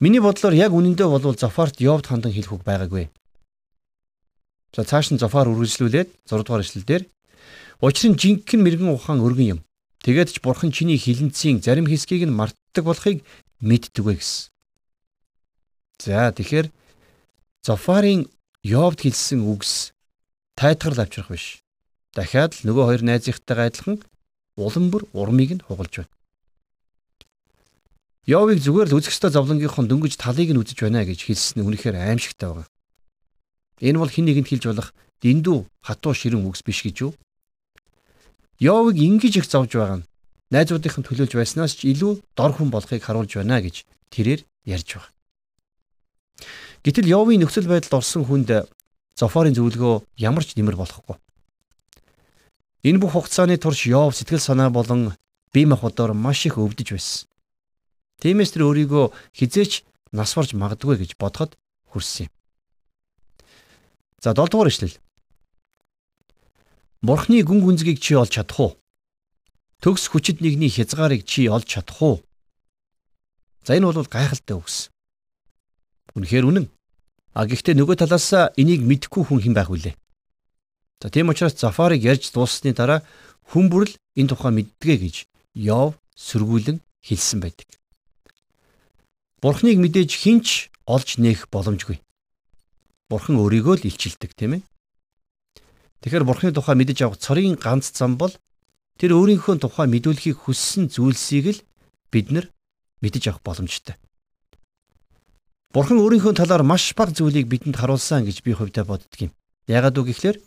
Миний 0.03 0.23
бодлоор 0.23 0.55
яг 0.55 0.75
үнэндээ 0.75 1.07
болвол 1.11 1.39
Зофарт 1.39 1.79
Йовд 1.83 2.07
хандан 2.07 2.31
хэлэх 2.31 2.55
үг 2.55 2.63
байгаагүй. 2.63 3.11
За 4.75 4.87
цааш 4.87 5.11
нь 5.11 5.19
Зофар 5.19 5.51
үргэлжлүүлээд 5.51 6.27
6 6.27 6.47
дугаар 6.47 6.63
эшлэлдэр 6.63 7.03
учир 7.83 8.11
нь 8.11 8.19
жинхэнэ 8.19 8.63
мэрэгэн 8.63 8.95
ухаан 8.95 9.19
өргөн 9.19 9.59
юм. 9.59 9.61
Тэгээд 10.05 10.29
ч 10.35 10.37
бурхан 10.43 10.71
чиний 10.71 10.99
хилэнцийн 10.99 11.63
зарим 11.63 11.87
хэсгийг 11.91 12.27
нь 12.27 12.35
мартдаг 12.35 12.85
болохыг 12.87 13.27
мэддэг 13.61 14.05
вэ 14.05 14.15
гэсэн. 14.19 14.51
За 15.99 16.31
тэгэхээр 16.31 16.71
Зофарын 17.67 18.31
Йовд 18.63 19.03
хэлсэн 19.03 19.43
үгс 19.43 19.91
тайтгарл 20.55 21.03
авчрах 21.03 21.31
биш. 21.31 21.63
Дахиад 22.15 22.55
л 22.63 22.71
нөгөө 22.71 22.85
хоёр 22.87 23.03
найзынхтайгаа 23.03 23.67
адилхан 23.71 23.99
улам 24.55 24.91
бүр 24.91 25.07
урмыг 25.15 25.59
нь 25.59 25.65
хугалж 25.67 26.03
байна. 26.03 26.15
Йовыг 28.29 28.59
зүгээр 28.63 28.89
л 28.93 28.97
үзэх 28.99 29.15
ёстой 29.15 29.31
зовлонгийнхон 29.33 29.89
дөнгөж 29.89 30.21
талыг 30.21 30.51
нь 30.53 30.61
үзэж 30.61 30.79
байна 30.85 31.03
гэж 31.07 31.27
хэлсэн 31.27 31.63
нь 31.63 31.67
үнэхээр 31.67 31.97
аимшигтай 31.97 32.51
байгаа. 32.51 32.69
Энэ 33.81 33.99
бол 33.99 34.11
хин 34.11 34.27
нэгэнд 34.27 34.49
хэлж 34.51 34.65
болох 34.69 34.91
дэндүү 35.23 35.59
хатуу 35.87 36.15
ширэн 36.15 36.45
үгс 36.45 36.63
биш 36.67 36.83
гэж 36.85 36.97
юу? 37.09 37.13
Йовыг 38.59 38.97
ингэж 38.99 39.39
их 39.39 39.47
зовж 39.47 39.71
байгаа 39.79 40.03
нь 40.03 40.09
найзуудынхан 40.51 41.07
төлөөлж 41.07 41.33
байснаас 41.39 41.79
ч 41.79 41.87
илүү 41.93 42.23
дор 42.35 42.53
хүн 42.59 42.75
болохыг 42.75 43.03
харуулж 43.05 43.39
байна 43.39 43.63
гэж 43.63 43.87
тэрээр 44.11 44.41
ярьж 44.67 44.89
байгаа. 44.99 45.13
Гэтэл 46.83 47.11
Йовын 47.13 47.47
нөхцөл 47.47 47.71
байдалд 47.71 47.99
орсон 48.03 48.27
хүнд 48.27 48.67
Зофорын 49.19 49.55
зөвлөгөө 49.55 50.07
ямар 50.23 50.47
ч 50.47 50.55
нэмэр 50.55 50.79
болохгүй. 50.79 51.19
Энэ 52.87 53.03
бүх 53.03 53.19
хугацааны 53.19 53.59
турш 53.59 53.91
Йов 53.91 54.15
сэтгэл 54.15 54.39
санаа 54.39 54.71
болон 54.71 55.15
бие 55.51 55.67
махбодоор 55.67 56.15
маш 56.15 56.47
их 56.47 56.55
өвдөж 56.59 56.95
байсан. 56.95 57.27
Тиймээс 58.23 58.55
тэр 58.55 58.71
өөрийгөө 58.71 59.11
хизээч 59.35 59.83
нас 60.15 60.35
барж 60.39 60.55
магадгүй 60.55 61.03
гэж 61.03 61.11
бодоход 61.19 61.59
хүрсэн 61.91 62.27
юм. 62.27 62.33
За 64.23 64.35
7 64.35 64.51
дугаар 64.51 64.71
ишлэл. 64.71 64.95
Бурхны 66.99 67.47
гүн 67.47 67.63
гүнзгийг 67.63 68.03
чи 68.03 68.19
олж 68.19 68.35
чадах 68.35 68.59
уу? 68.59 68.73
Төгс 69.79 70.11
хүчит 70.11 70.43
нэгний 70.43 70.67
хязгаарыг 70.67 71.23
чи 71.23 71.47
олж 71.47 71.63
чадах 71.63 72.03
уу? 72.03 72.17
За 73.63 73.79
энэ 73.79 73.87
бол 73.87 74.03
гайхалтай 74.03 74.59
үгс. 74.59 74.91
Үнэхээр 76.19 76.51
үнэн. 76.51 76.67
А 77.39 77.47
гэхдээ 77.47 77.79
нөгөө 77.79 78.03
талаас 78.03 78.51
энийг 78.59 78.83
мэдхгүй 78.83 79.31
хүн 79.31 79.39
хэн 79.47 79.55
байх 79.55 79.71
вүлээ? 79.71 79.95
За 80.99 81.07
тийм 81.07 81.31
учраас 81.31 81.55
Зафарыг 81.55 82.03
ярьж 82.03 82.35
дууссаны 82.35 82.75
дараа 82.75 83.07
хүн 83.47 83.71
бүрл 83.71 83.95
энэ 84.19 84.35
тухай 84.35 84.51
мэддэгэ 84.51 84.97
гэж 84.99 85.17
Йов 85.55 85.95
сөргүүлэн 86.19 86.83
хэлсэн 87.07 87.39
байдаг. 87.39 87.79
Бурхныг 89.39 89.79
мэдээж 89.79 90.11
хинч 90.19 90.75
олж 90.83 91.23
нээх 91.23 91.47
боломжгүй. 91.47 92.03
Бурхан 93.07 93.39
өөрийгөө 93.39 93.75
л 93.79 93.87
илчилдэг 93.87 94.35
тийм 94.35 94.59
ээ. 94.59 94.63
Тэгэхээр 96.03 96.25
Бурхны 96.25 96.51
тухай 96.55 96.77
мэдэж 96.79 96.99
авах 97.03 97.19
цорын 97.19 97.59
ганц 97.59 97.91
зам 97.91 98.15
бол 98.15 98.31
тэр 98.99 99.19
өөрийнхөө 99.19 99.59
тухай 99.59 99.87
мэдүүлэхийг 99.91 100.47
хүссэн 100.47 100.91
зүйлсийг 100.91 101.47
л 101.59 101.61
бид 102.15 102.31
нар 102.31 102.47
мэдэж 103.03 103.35
авах 103.35 103.43
боломжтой. 103.43 103.99
Бурхан 105.75 105.99
өөрийнхөө 106.01 106.39
талаар 106.39 106.63
маш 106.63 106.95
бага 106.95 107.13
зүйлийг 107.13 107.51
бидэнд 107.51 107.77
харуулсан 107.77 108.25
гэж 108.25 108.41
би 108.47 108.57
хувьдаа 108.57 108.89
боддөг 108.89 109.29
юм. 109.29 109.33
Яагаад 109.69 109.99
үг 109.99 110.15
гэхээр 110.15 110.39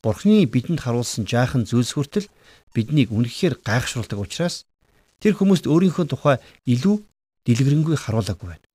Бурхны 0.00 0.46
бидэнд 0.48 0.80
харуулсан 0.80 1.28
жаахан 1.28 1.68
зүйлс 1.68 1.92
хүртэл 1.92 2.30
биднийг 2.72 3.12
үнэхээр 3.12 3.60
гайхшруулдаг 3.60 4.18
учраас 4.18 4.64
тэр 5.20 5.36
хүмүүст 5.36 5.68
өөрийнхөө 5.68 6.06
тухай 6.08 6.36
илүү 6.64 6.96
дэлгэрэнгүй 7.44 7.96
харуулаагүй 8.00 8.48
байна. 8.56 8.66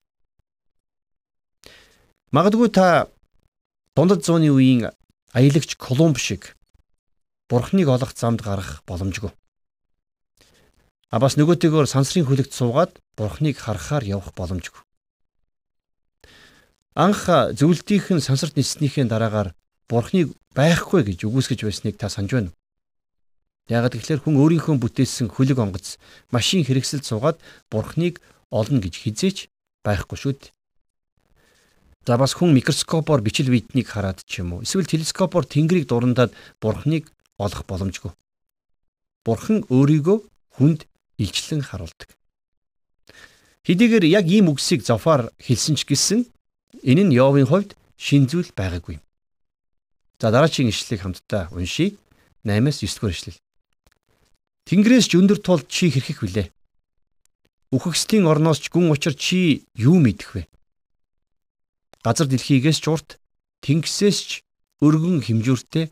Магадгүй 2.30 2.70
та 2.70 3.10
дундад 3.98 4.22
зууны 4.22 4.54
үеийн 4.54 4.94
аялагч 5.36 5.76
Колумб 5.76 6.18
шиг 6.18 6.56
Бурхныг 7.52 7.88
олох 7.92 8.16
замд 8.16 8.42
гарах 8.42 8.82
боломжгүй. 8.88 9.36
А 11.12 11.20
бас 11.20 11.36
нөгөөтэйгөр 11.36 11.86
сансрын 11.86 12.26
хүлэгт 12.26 12.56
суугаад 12.56 12.98
Бурхныг 13.20 13.60
харахаар 13.60 14.04
явах 14.08 14.32
боломжгүй. 14.34 14.82
Анх 16.96 17.28
зөвлөлтийнхэн 17.28 18.24
сансарт 18.24 18.56
ниснийхээ 18.56 19.06
дараагаар 19.12 19.52
Бурхныг 19.92 20.32
байхгүй 20.56 21.04
гэж 21.04 21.28
үгүйсгэж 21.28 21.68
байсныг 21.68 22.00
та 22.00 22.08
санаж 22.08 22.32
байна 22.32 22.50
уу? 22.50 22.58
Яагаад 23.68 24.00
гэвэл 24.00 24.24
хүн 24.24 24.40
өөрийнхөө 24.40 24.76
бүтээсэн 24.80 25.28
хөлөг 25.36 25.60
онгоц 25.60 26.00
машин 26.32 26.64
хэрэгсэлд 26.64 27.04
суугаад 27.04 27.38
Бурхныг 27.68 28.24
олно 28.48 28.80
гэж 28.80 29.04
хизээч 29.04 29.38
байхгүй 29.84 30.18
шүү 30.18 30.34
дээ. 30.40 30.55
За 32.06 32.18
бас 32.18 32.38
хүн 32.38 32.54
микроскопоор 32.54 33.22
бичил 33.26 33.50
биетнийг 33.50 33.90
хараад 33.90 34.22
ч 34.30 34.46
юм 34.46 34.54
уу 34.54 34.62
эсвэл 34.62 34.86
телескопоор 34.86 35.46
тэнгэрийг 35.50 35.90
дурандаад 35.90 36.38
Бурхныг 36.62 37.10
олох 37.42 37.66
боломжгүй. 37.66 38.14
Бурхан 39.26 39.66
өөрийгөө 39.74 40.18
хүнд 40.62 40.86
илчлэн 41.18 41.66
харуулдаг. 41.66 42.14
Хэдийгээр 43.66 44.06
яг 44.06 44.30
ийм 44.30 44.54
үгсийг 44.54 44.86
Зофар 44.86 45.34
хэлсэн 45.42 45.82
ч 45.82 45.90
гэсэн 45.90 46.30
энэ 46.86 47.10
нь 47.10 47.16
Йовын 47.18 47.50
хувьд 47.50 47.74
шин 47.98 48.30
зүйл 48.30 48.54
байгаагүй. 48.54 49.02
За 50.22 50.30
дараагийн 50.30 50.70
ишлэлийг 50.70 51.02
хамтдаа 51.02 51.50
уншийе. 51.58 51.98
8-аас 52.46 52.86
9 52.86 53.02
дугаар 53.02 53.18
ишлэл. 53.18 53.42
Тэнгэрээс 54.70 55.10
ч 55.10 55.18
өндөр 55.18 55.42
тул 55.42 55.66
чи 55.66 55.90
хэрхэх 55.90 56.22
вүлээ. 56.22 56.54
Үхэгсдийн 57.74 58.30
орноос 58.30 58.62
ч 58.62 58.70
гүн 58.70 58.94
учир 58.94 59.18
чи 59.18 59.66
юу 59.74 59.98
мэдэх 59.98 60.38
вэ? 60.38 60.42
Газар 62.06 62.30
дэлхийгээс 62.30 62.86
ч 62.86 62.94
урт, 62.94 63.18
тэнгисээс 63.66 64.20
ч 64.22 64.32
өргөн 64.78 65.26
хэмжүүртэй 65.26 65.90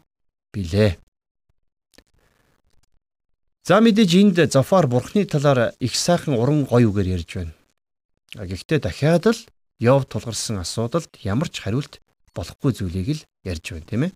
билээ. 0.53 1.01
За 3.65 3.82
мэдээж 3.82 4.12
энд 4.22 4.38
Зофар 4.53 4.86
бурхны 4.86 5.25
талаар 5.25 5.74
их 5.82 5.98
сайхан 5.98 6.38
уран 6.38 6.70
гоё 6.70 6.93
үгээр 6.93 7.17
ярьж 7.17 7.29
байна. 7.34 7.53
Гэхдээ 8.38 8.79
дахиад 8.86 9.25
л 9.34 9.41
Йов 9.82 10.05
тулгарсан 10.05 10.62
асуудалд 10.62 11.10
ямар 11.25 11.50
ч 11.50 11.65
хариулт 11.65 11.98
болохгүй 12.38 12.72
зүйлийг 12.77 13.10
л 13.17 13.25
ярьж 13.41 13.74
байна 13.74 13.89
тийм 13.89 14.03
ээ. 14.05 14.12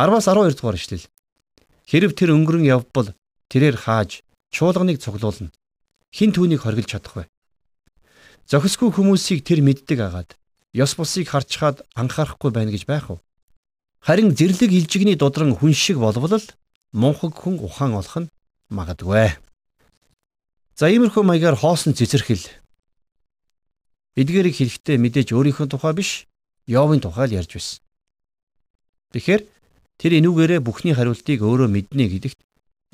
10-аас 0.00 0.32
12 0.32 0.56
дугаар 0.56 0.80
ишлэл. 0.80 1.04
Хэрв 1.84 2.16
тэр 2.16 2.32
өнгөрөн 2.32 2.64
явбал 2.64 3.12
тэрээр 3.52 3.76
хааж 3.76 4.24
чуулганыг 4.48 4.96
цуглуулна. 5.04 5.52
Хин 6.08 6.32
түүнийг 6.32 6.64
хоригдж 6.64 6.88
чадах 6.96 7.14
вэ? 7.20 7.24
Зохисгүй 8.48 8.96
хүмүүсийг 8.96 9.44
тэр 9.44 9.60
мэддэг 9.60 10.00
агаад 10.00 10.40
ёс 10.74 10.94
бусыг 10.96 11.28
харчхаад 11.28 11.86
анхаарахгүй 11.94 12.50
байна 12.50 12.70
гэж 12.72 12.86
байх 12.86 13.10
уу? 13.10 13.20
Харин 14.00 14.34
зэрлэг 14.34 14.70
илжигний 14.72 15.16
дудран 15.18 15.54
хүн 15.54 15.74
шиг 15.74 15.98
болвол 15.98 16.42
мунхаг 16.92 17.34
хүн 17.34 17.58
ухаан 17.58 17.94
олох 17.98 18.16
нь 18.22 18.32
магадгүй. 18.70 19.36
За 20.78 20.86
иймэрхүү 20.90 21.22
маягаар 21.26 21.56
хоосон 21.58 21.94
цэцэрхэл 21.94 22.46
эдгээрийг 24.16 24.56
хэлэхдээ 24.56 24.96
мэдээж 25.00 25.28
өөрийнхөө 25.32 25.66
тухай 25.68 25.92
биш 25.96 26.10
Йовын 26.66 27.00
тухай 27.00 27.28
л 27.28 27.36
ярьж 27.38 27.52
байсан. 27.56 27.78
Тэгэхээр 29.14 29.42
тэр 30.02 30.12
энүүгээрээ 30.18 30.60
бүхний 30.60 30.94
хариултыг 30.94 31.40
өөрөө 31.42 31.68
мэднэ 31.70 32.10
гэдэгт 32.10 32.40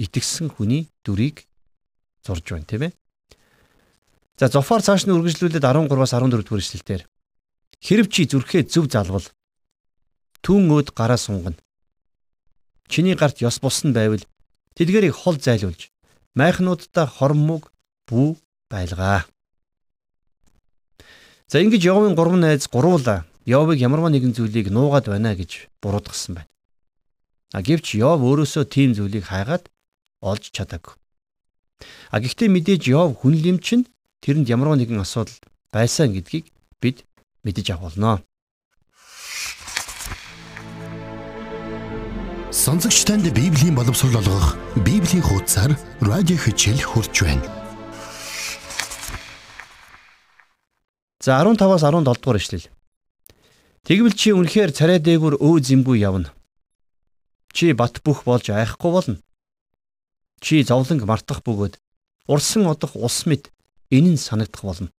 итгэсэн 0.03 0.53
хүний 0.53 0.93
дүрийг 1.05 1.49
зурж 2.27 2.45
байна 2.53 2.69
тийм 2.69 2.83
ээ. 2.89 2.93
За 4.37 4.49
зофоор 4.49 4.83
цааш 4.83 5.07
нь 5.07 5.15
үргэлжлүүлээд 5.15 5.65
13-аас 5.65 6.13
14 6.15 6.43
дугаар 6.45 6.63
эшлэлдэр 6.63 7.03
хэрв 7.83 8.07
чи 8.09 8.31
зүрхээ 8.31 8.71
зөв 8.71 8.87
залвал 8.87 9.27
түн 10.43 10.71
өөд 10.71 10.95
гараа 10.95 11.19
сунгана. 11.19 11.59
Чиний 12.87 13.15
гарт 13.19 13.43
ёс 13.43 13.59
бусна 13.59 13.93
байвал 13.93 14.23
тэдгэрийг 14.79 15.15
хол 15.15 15.37
зайлуулж 15.37 15.91
майхнуудтай 16.39 17.07
хормог 17.07 17.73
бүү 18.07 18.39
байлгаа. 18.71 19.27
За 21.51 21.61
ингэж 21.61 21.83
Йовын 21.85 22.15
гурван 22.15 22.41
найз 22.41 22.71
гуруула 22.71 23.27
Йовыг 23.45 23.79
ямарваа 23.83 24.11
нэгэн 24.15 24.33
зүйлийг 24.33 24.71
нуугаад 24.71 25.11
байна 25.11 25.35
гэж 25.35 25.69
буруудгсан 25.83 26.39
байна. 26.39 26.51
А 27.53 27.61
гэвч 27.61 27.99
Йов 27.99 28.23
өөрөөсөө 28.23 28.65
тийм 28.71 28.95
зүйлийг 28.95 29.29
хайгаад 29.29 29.69
олж 30.23 30.55
чадаагүй. 30.55 30.95
А 32.15 32.17
гэхдээ 32.23 32.49
мэдээж 32.49 32.83
Йов 32.89 33.21
хүн 33.21 33.35
лимчин 33.37 33.85
тэрэнд 34.23 34.49
ямарваа 34.49 34.79
нэгэн 34.79 35.03
асуудал 35.03 35.37
байсан 35.75 36.15
гэдгийг 36.15 36.49
бид 36.81 37.05
мэдэж 37.45 37.71
авах 37.71 37.95
болно. 37.95 38.23
Сонсогч 42.53 43.05
танд 43.05 43.27
Библийн 43.35 43.75
боловсрол 43.75 44.17
олгох 44.21 44.57
Библийн 44.77 45.23
хуудасар 45.23 45.79
радио 46.01 46.37
хичээл 46.37 46.83
хурж 46.83 47.23
байна. 47.23 47.43
За 51.25 51.43
15-аас 51.43 51.83
17 51.83 52.05
дугаар 52.05 52.39
ишлэл. 52.39 52.67
Тэгвэл 53.83 54.15
чи 54.15 54.31
үнэхээр 54.31 54.71
царай 54.71 54.99
дээгүр 55.03 55.43
өө 55.43 55.59
зэмгүй 55.59 55.99
явна. 55.99 56.31
Чи 57.51 57.73
бат 57.75 57.99
бүх 58.07 58.23
болж 58.23 58.51
айхгүй 58.51 58.91
болно. 58.95 59.19
Чи 60.39 60.63
зовлонг 60.63 61.03
мартах 61.03 61.43
бөгөөд 61.43 61.79
урсан 62.31 62.67
одох 62.67 62.95
ус 62.95 63.27
мэд 63.27 63.51
энэ 63.91 64.15
нь 64.15 64.23
санагдах 64.23 64.63
болно. 64.63 64.91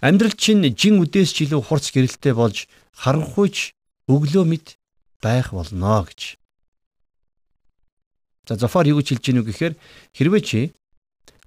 Амьдрал 0.00 0.36
чинь 0.36 0.60
жин 0.76 1.00
үдээс 1.00 1.32
ч 1.32 1.48
илүү 1.48 1.60
хурц 1.64 1.88
гэрэлтэй 1.88 2.36
болж 2.36 2.68
харанхуйч 2.92 3.72
өглөө 4.12 4.44
мэд 4.44 4.76
байх 5.24 5.56
болно 5.56 6.04
гэж. 6.04 6.36
За 8.44 8.60
Зофар 8.60 8.86
юу 8.86 9.00
гэж 9.00 9.16
хэлж 9.16 9.24
гинүү 9.24 9.44
гэхээр 9.48 9.74
хэрвээ 10.12 10.42
чи 10.44 10.60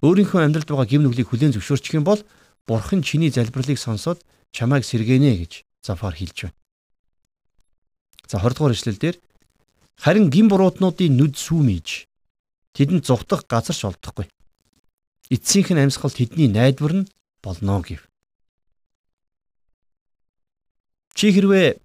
өөрийнхөө 0.02 0.42
амьдралд 0.42 0.66
байгаа 0.66 0.90
гим 0.90 1.06
нүглийг 1.06 1.30
хүлээн 1.30 1.54
зөвшөөрчих 1.54 1.94
юм 1.94 2.04
бол 2.04 2.20
Бурхан 2.66 3.06
чиний 3.06 3.30
залбирлыг 3.30 3.78
сонсоод 3.78 4.20
чамайг 4.50 4.84
сэргэнэ 4.84 5.38
гэж 5.40 5.64
Зафар 5.86 6.18
хэлж 6.18 6.50
байна. 6.50 6.58
За 8.26 8.42
20 8.42 8.58
дугаар 8.58 8.74
эшлэлдэр 8.74 9.16
харин 9.94 10.26
гин 10.28 10.50
бурууднуудын 10.50 11.16
нүд 11.16 11.38
сүүмийж 11.38 12.10
тэдэнд 12.74 13.06
зүхтах 13.06 13.46
газар 13.46 13.76
ч 13.78 13.86
олдохгүй. 13.86 14.26
Эцсийнх 15.30 15.70
нь 15.70 15.82
амьсгал 15.86 16.12
тэдний 16.12 16.50
найдвар 16.50 17.06
нь 17.06 17.08
болно 17.40 17.80
гэв. 17.80 18.09
Чи 21.20 21.36
хэрвээ 21.36 21.76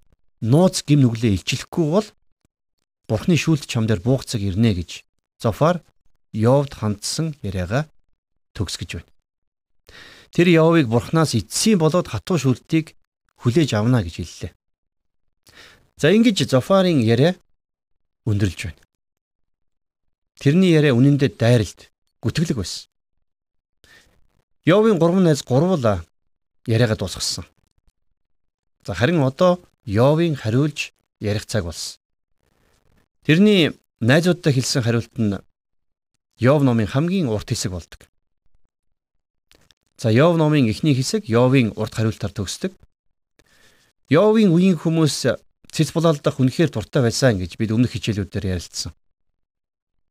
нууц 0.48 0.88
гим 0.88 1.04
нүглээ 1.04 1.36
илчлэхгүй 1.36 1.86
бол 1.92 2.08
Бурхны 3.04 3.36
шүүлт 3.36 3.68
чам 3.68 3.84
дээр 3.84 4.00
буугцаг 4.00 4.40
ирнэ 4.40 4.72
гэж 4.80 5.04
Зофар 5.44 5.84
Йовд 6.32 6.80
хандсан 6.80 7.36
яриагаа 7.44 7.92
төгсгөж 8.56 8.96
байна. 8.96 9.12
Тэр 10.32 10.48
Йовыг 10.56 10.88
Бурханаас 10.88 11.36
эцсийн 11.36 11.84
болоод 11.84 12.08
хатуу 12.08 12.40
шүлтийг 12.40 12.96
хүлээж 13.44 13.76
авна 13.76 14.08
гэж 14.08 14.24
хэллээ. 14.24 14.52
За 16.00 16.16
ингэж 16.16 16.48
Зофарын 16.48 17.04
яриа 17.04 17.36
өндөрлж 18.24 18.72
байна. 18.72 18.80
Тэрний 20.40 20.72
яриа 20.72 20.96
үнэндээ 20.96 21.36
дайралт, 21.36 21.92
гүтгэлэг 22.24 22.56
байсан. 22.56 22.88
Йовын 24.64 24.96
3 24.96 25.28
найз 25.28 25.44
гурвал 25.44 26.08
яриагаа 26.64 26.96
дуусгасан. 26.96 27.44
За 28.86 28.94
харин 28.94 29.22
одоо 29.24 29.60
Йовын 29.86 30.36
хариулж 30.36 30.94
ярих 31.20 31.46
цаг 31.46 31.66
болсон. 31.66 31.98
Тэрний 33.26 33.74
найзуудтай 34.00 34.54
хэлсэн 34.54 34.84
хариулт 34.86 35.18
нь 35.18 35.42
Йов 36.38 36.62
номын 36.62 36.86
хамгийн 36.86 37.28
урт 37.28 37.50
хэсэг 37.50 37.72
болдог. 37.72 38.06
За 39.98 40.12
Йов 40.12 40.38
номын 40.38 40.70
эхний 40.70 40.94
хэсэг 40.94 41.26
Йовын 41.26 41.74
урт 41.76 41.98
хариултаар 41.98 42.30
төгсдөг. 42.30 42.78
Йовын 44.10 44.54
үеийн 44.54 44.78
хүмүүс 44.78 45.34
цэц 45.74 45.90
булаалдах 45.90 46.38
үнэхээр 46.38 46.70
дуртай 46.70 47.02
байсан 47.02 47.42
гэж 47.42 47.58
бид 47.58 47.74
өмнөх 47.74 47.98
хичээлүүдээр 47.98 48.54
ярилцсан. 48.54 48.94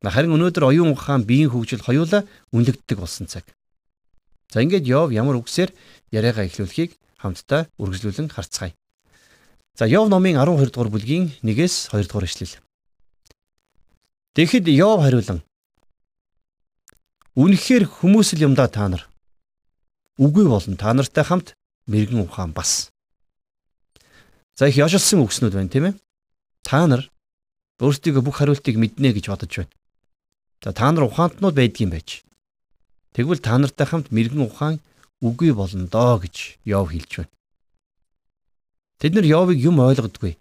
Харин 0.03 0.35
өнөөдөр 0.35 0.67
оюун 0.75 0.91
ухаан 0.91 1.23
биеийн 1.23 1.49
хөгжил 1.49 1.79
хоёулаа 1.79 2.27
үнэлэгддэг 2.51 2.97
болсон 2.99 3.31
цаг. 3.31 3.47
За 4.51 4.59
ингээд 4.59 4.83
Йов 4.83 5.15
ямар 5.15 5.39
үгсээр 5.39 5.71
яриагаа 6.11 6.45
эхлүүлэхийг 6.45 6.99
хамтдаа 7.19 7.67
үргэлжлүүлэн 7.79 8.29
харцгаая. 8.31 8.73
За 9.75 9.85
Йов 9.87 10.09
номын 10.09 10.39
12 10.39 10.71
дугаар 10.71 10.91
бүлгийн 10.91 11.35
1-ээс 11.43 11.91
2 11.91 12.07
дугаар 12.07 12.27
эшлэл. 12.27 12.59
Тэгэхэд 14.35 14.67
Йов 14.71 15.03
хариулан 15.03 15.39
Үнэхээр 17.35 17.83
хүмүүс 17.87 18.39
л 18.39 18.45
юм 18.47 18.53
да 18.55 18.71
та 18.71 18.87
нар. 18.87 19.03
Үгүй 20.15 20.47
болон 20.47 20.79
та 20.79 20.95
нартай 20.95 21.27
хамт 21.27 21.55
мэрэгэн 21.91 22.23
ухаан 22.23 22.55
бас 22.55 22.95
За 24.55 24.71
их 24.71 24.79
яшилсан 24.79 25.19
үгснүүд 25.19 25.51
байна 25.51 25.71
тийм 25.71 25.85
ээ. 25.91 25.95
Та 26.63 26.87
нар 26.87 27.11
өөрсдийгөө 27.83 28.23
бүх 28.23 28.39
хариултыг 28.39 28.79
мэднэ 28.79 29.11
гэж 29.11 29.27
бодож 29.27 29.51
байна. 29.51 29.73
За 30.63 30.71
та 30.71 30.87
нар 30.95 31.11
ухаантнууд 31.11 31.59
байдгийн 31.59 31.91
байж. 31.91 32.23
Тэгвэл 33.11 33.43
та 33.43 33.59
нартай 33.59 33.83
хамт 33.83 34.15
мэрэгэн 34.15 34.47
ухаан 34.47 34.79
үгүй 35.21 35.53
болно 35.55 35.87
доо 35.87 36.19
гэж 36.19 36.59
Йов 36.65 36.91
хэлж 36.91 37.11
байна. 37.23 37.33
Тэд 38.99 39.13
нар 39.15 39.25
Йовыг 39.27 39.59
юм 39.59 39.79
ойлгодгүй. 39.79 40.35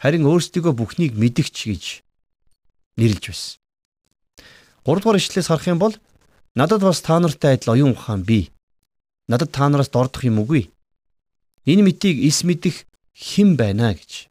Харин 0.00 0.28
өөрсдийгөө 0.28 0.72
бүхнийг 0.76 1.12
мэдгч 1.16 1.56
гэж 1.68 1.84
нэрлж 2.96 3.24
байсан. 3.28 3.58
3 4.84 5.00
дугаар 5.00 5.16
ишлээс 5.16 5.48
харах 5.48 5.66
юм 5.68 5.80
бол 5.80 5.94
надад 6.54 6.84
бас 6.84 7.00
та 7.00 7.16
нартай 7.20 7.56
адил 7.56 7.72
оюун 7.74 7.92
ухаан 7.96 8.22
бий. 8.22 8.52
Надад 9.28 9.50
та 9.52 9.68
нараас 9.68 9.88
дордох 9.88 10.24
юм 10.24 10.44
үгүй. 10.44 10.68
Энэ 11.64 11.82
мэтийг 11.88 12.20
ис 12.20 12.44
мэдэх 12.44 12.84
хэн 13.16 13.56
байна 13.56 13.96
гэж. 13.96 14.28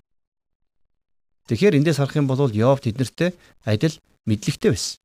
Тэгэхээр 1.50 1.78
эндээс 1.82 1.98
харах 1.98 2.16
юм 2.16 2.30
бол 2.30 2.50
Йов 2.54 2.86
тэднэртэй 2.86 3.34
адил 3.66 3.98
мэдлэгтэй 4.30 4.72
байсан. 4.72 5.03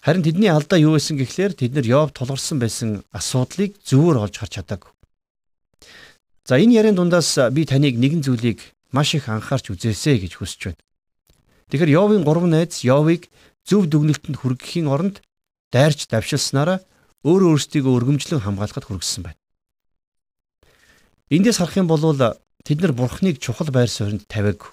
Харин 0.00 0.24
тэдний 0.24 0.48
алдаа 0.48 0.80
юу 0.80 0.96
байсан 0.96 1.20
гэхлээр 1.20 1.52
тэд 1.52 1.76
нар 1.76 1.84
Йов 1.84 2.16
тулгарсан 2.16 2.56
байсан 2.56 3.04
асуудлыг 3.12 3.76
зөвөр 3.84 4.24
олж 4.24 4.40
харж 4.40 4.56
чадаагүй. 4.56 4.92
За 6.48 6.56
энэ 6.56 6.80
ярийн 6.80 6.96
дундаас 6.96 7.36
би 7.52 7.68
таныг 7.68 8.00
нэгэн 8.00 8.24
зүйлийг 8.24 8.64
маш 8.96 9.12
их 9.12 9.28
анхаарч 9.28 9.68
үзээсэй 9.68 10.24
гэж 10.24 10.40
хүсэж 10.40 10.60
байна. 10.72 10.80
Тэгэхээр 11.68 11.94
Йовын 12.00 12.24
гурван 12.24 12.56
найз 12.56 12.80
Йовыг 12.80 13.28
зөв 13.68 13.92
дүгнэлтэнд 13.92 14.40
хүргэхийн 14.40 14.88
оронд 14.88 15.20
дайрч 15.68 16.08
давшилснараа 16.08 16.80
өөрөө 17.20 17.60
өөрсдийгөө 17.60 17.92
өргөмжлөн 18.00 18.40
хамгаалахад 18.40 18.88
хүргэсэн 18.88 19.22
байна. 19.28 19.40
Эндээс 21.28 21.60
харах 21.60 21.76
юм 21.76 21.92
бол 21.92 22.00
тэд 22.64 22.78
нар 22.80 22.96
бурхныг 22.96 23.36
чухал 23.36 23.68
байр 23.68 23.92
суурьнд 23.92 24.24
тавиаг. 24.32 24.72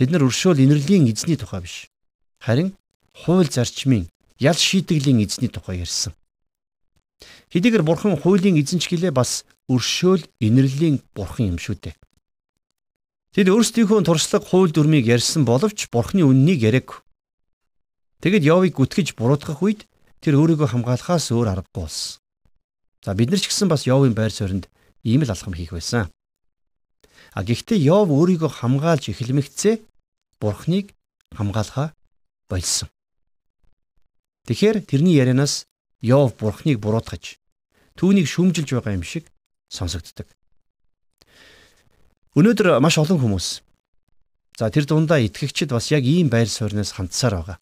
Тэд 0.00 0.10
нар 0.10 0.24
өршөөл 0.24 0.64
инэрлийн 0.64 1.12
эзний 1.12 1.36
тухай 1.36 1.60
биш. 1.60 1.92
Харин 2.40 2.72
хууль 3.16 3.48
зарчмын 3.48 4.04
ял 4.38 4.54
шийтгэлийн 4.54 5.24
эзний 5.24 5.48
тухай 5.48 5.80
ярьсан. 5.80 6.12
Хэдийгээр 7.52 7.84
бурхан 7.86 8.20
хуулийн 8.20 8.60
эзэнч 8.60 8.92
гэлээ 8.92 9.12
бас 9.16 9.48
өршөөл 9.72 10.28
инэрлийн 10.40 11.00
бурхан 11.16 11.56
юм 11.56 11.58
шүү 11.58 11.76
дээ. 11.80 11.96
Тэд 13.32 13.48
өөрсдийнхөө 13.52 14.04
туршлага 14.04 14.44
хууль 14.44 14.72
дүрмийг 14.72 15.08
ярьсан 15.08 15.44
боловч 15.48 15.88
бурхны 15.88 16.24
үннийг 16.24 16.60
яриаг. 16.60 17.04
Тэгэд 18.20 18.44
Йовыг 18.48 18.74
гүтгэж 18.76 19.16
буруутгах 19.16 19.60
үед 19.60 19.84
тэр 20.20 20.40
өөрийгөө 20.40 20.68
хамгаалахаас 20.72 21.32
өөр 21.32 21.52
аргагүй 21.52 21.84
болсон. 21.84 22.20
За 23.04 23.12
бид 23.14 23.30
нар 23.30 23.40
ч 23.40 23.52
гэсэн 23.52 23.68
бас 23.68 23.84
Йовын 23.84 24.16
байр 24.16 24.32
суурьнд 24.32 24.68
ийм 25.04 25.22
л 25.22 25.30
алхам 25.30 25.52
хийх 25.52 25.76
байсан. 25.76 26.08
А 27.36 27.44
гэхдээ 27.44 27.76
Йов 27.76 28.08
өөрийгөө 28.08 28.50
хамгаалж 28.50 29.12
эхлэмэгцээ 29.12 29.84
Бурхныг 30.40 30.96
хамгаалахаа 31.36 31.92
болсон. 32.48 32.88
Тэгэхээр 34.46 34.86
тэрний 34.86 35.18
ярианаас 35.18 35.66
Йов 36.00 36.38
Бурхныг 36.38 36.78
буруутгаж 36.78 37.42
түүнийг 37.98 38.30
шүмжилж 38.30 38.70
байгаа 38.78 38.94
юм 38.94 39.02
шиг 39.02 39.26
сонсогддог. 39.66 40.30
Өнөөдөр 42.38 42.78
маш 42.78 43.00
олон 43.02 43.18
хүмүүс 43.18 43.46
за 44.54 44.70
тэр 44.70 44.86
дундаа 44.86 45.18
итгэгчид 45.24 45.74
бас 45.74 45.90
яг 45.90 46.06
ийм 46.06 46.30
байр 46.30 46.46
суурьнаас 46.46 46.94
хандсаар 46.94 47.42
байгаа. 47.42 47.58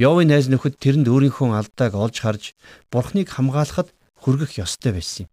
Йовын 0.00 0.32
найз 0.32 0.48
нөхөд 0.48 0.80
тэрэнд 0.80 1.06
өөрийнхөө 1.06 1.52
алдааг 1.54 1.92
олж 1.94 2.16
харж 2.24 2.42
Бурхныг 2.90 3.28
хамгаалахад 3.28 3.92
хүргэх 4.18 4.58
ёстой 4.58 4.96
байсан 4.96 5.28
юм. 5.28 5.30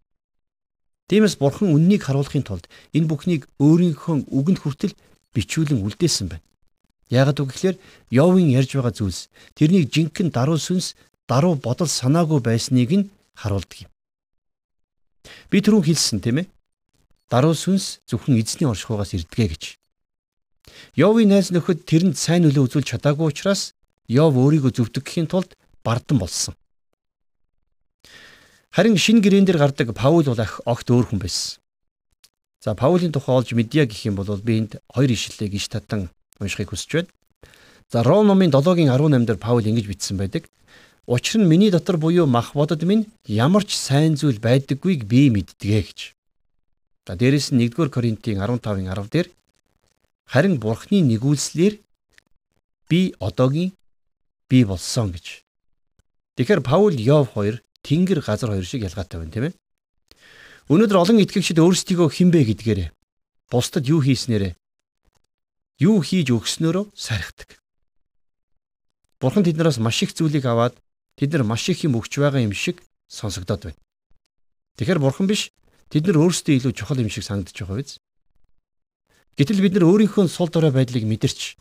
Тиймээс 1.08 1.40
Бурхан 1.40 1.72
үннийг 1.72 2.04
харуулахын 2.04 2.44
тулд 2.44 2.68
энэ 2.92 3.08
бүхнийг 3.08 3.48
өөрийнхөө 3.64 4.28
үгэнд 4.28 4.60
хүртэл 4.60 4.94
бичүүлэн 5.32 5.80
үлдээсэн 5.80 6.28
байна. 6.28 6.47
Яагад 7.10 7.40
үгээр 7.40 7.76
Йовын 8.12 8.52
ярьж 8.52 8.76
байгаа 8.76 8.92
зүйлс 8.92 9.32
тэрнийг 9.56 9.88
жинхэнэ 9.92 10.36
даруй 10.36 10.60
сүнс 10.60 10.96
даруй 11.28 11.56
бодол 11.56 11.88
санаагүй 11.88 12.44
байсныг 12.44 12.92
нь 12.92 13.10
харуулдаг 13.36 13.88
юм. 13.88 13.92
Би 15.48 15.64
түрүүн 15.64 15.88
хэлсэн 15.88 16.20
тийм 16.20 16.44
ээ. 16.44 16.52
Даруй 17.32 17.56
сүнс 17.56 18.04
зөвхөн 18.12 18.40
эзний 18.40 18.68
оршихугаас 18.68 19.16
ирдгээ 19.16 19.48
гэж. 19.48 19.64
Йовын 21.00 21.32
найз 21.32 21.52
нөхөд 21.56 21.88
тэрэнд 21.88 22.20
сайн 22.20 22.44
нөлөө 22.44 22.68
үзүүлж 22.68 22.88
чадаагүй 22.92 23.32
учраас 23.32 23.72
Йов 24.08 24.36
өөрийгөө 24.40 24.72
зөвдөгөхийн 24.72 25.28
тулд 25.28 25.56
бардан 25.84 26.20
болсон. 26.20 26.56
Харин 28.72 28.96
шин 28.96 29.20
гэрэн 29.20 29.48
дээр 29.48 29.60
гардаг 29.60 29.92
Паул 29.96 30.24
бол 30.28 30.40
ах 30.40 30.60
огт 30.64 30.88
өөр 30.88 31.12
хүн 31.12 31.20
байсан. 31.20 31.60
За 32.64 32.76
Паулийн 32.76 33.12
тухай 33.12 33.36
олж 33.36 33.52
мэдъя 33.52 33.88
гэх 33.88 34.08
юм 34.08 34.16
бол 34.16 34.28
би 34.40 34.60
энд 34.60 34.80
хоёр 34.92 35.12
ишлэлийг 35.12 35.56
иш 35.60 35.68
татан 35.68 36.08
уншихыг 36.40 36.70
хүсэж 36.72 36.92
байна. 36.94 37.10
За 37.92 38.04
Ром 38.04 38.28
номын 38.28 38.52
7-гийн 38.52 38.92
18 38.92 39.26
дээр 39.26 39.40
Паул 39.40 39.64
ингэж 39.64 39.88
бичсэн 39.88 40.18
байдаг. 40.18 40.50
Учир 41.08 41.40
нь 41.40 41.48
миний 41.48 41.72
дотор 41.72 41.98
буюу 41.98 42.28
мах 42.28 42.54
бодод 42.54 42.84
минь 42.84 43.08
ямар 43.26 43.64
ч 43.64 43.80
сайн 43.80 44.20
зүйл 44.20 44.40
байдаггүйг 44.44 45.08
би 45.08 45.32
мэддэгэ 45.32 45.82
гэж. 45.88 46.00
За 47.08 47.16
дээрэс 47.16 47.56
нь 47.56 47.64
1-р 47.64 47.90
Коринтын 47.90 48.44
15-ын 48.44 48.92
10 48.92 49.08
дээр 49.08 49.28
харин 50.28 50.60
бурхны 50.60 51.00
нэгүүлслэр 51.08 51.80
би 52.92 53.16
одоогийн 53.20 53.72
бий 54.50 54.64
болсон 54.68 55.16
гэж. 55.16 55.48
Тэгэхээр 56.36 56.62
Паул 56.62 56.96
Йов 57.00 57.32
хоёр 57.32 57.64
тэнгэр 57.88 58.20
газар 58.20 58.52
хоёр 58.52 58.68
шиг 58.68 58.84
ялгаатай 58.84 59.20
байна 59.24 59.32
тийм 59.32 59.46
ээ. 59.48 59.56
Өнөөдөр 60.68 61.00
олон 61.00 61.24
итгэгчид 61.24 61.64
өөрсдийгөө 61.64 62.12
хинбэ 62.12 62.44
гэдгээрээ 62.52 62.90
бусдад 63.48 63.88
юу 63.88 64.04
хийснээрээ 64.04 64.56
юу 65.78 66.02
хийж 66.02 66.34
өгснөөрөө 66.34 66.94
сархдаг. 66.98 67.62
Бурхан 69.22 69.46
тэднээс 69.46 69.78
маш 69.82 70.02
их 70.06 70.14
зүйлийг 70.14 70.46
аваад 70.46 70.78
тэд 71.18 71.34
нар 71.34 71.44
маш 71.46 71.70
их 71.70 71.82
юм 71.86 71.98
өгч 71.98 72.22
байгаа 72.22 72.42
юм 72.42 72.54
шиг 72.54 72.82
сонсогдоод 73.10 73.70
байна. 73.70 73.80
Тэгэхээр 74.78 75.02
бурхан 75.02 75.26
биш 75.26 75.50
тэд 75.90 76.06
нар 76.06 76.22
өөрсдөө 76.22 76.54
илүү 76.58 76.74
чухал 76.78 77.02
юм 77.02 77.10
шиг 77.10 77.26
санагдаж 77.26 77.58
байгаа 77.58 77.78
биз? 77.82 77.98
Гэтэл 79.38 79.62
бид 79.62 79.74
нар 79.78 79.86
өөрийнхөө 79.90 80.30
сул 80.30 80.50
дорой 80.50 80.74
байдлыг 80.74 81.06
мэдэрч 81.06 81.58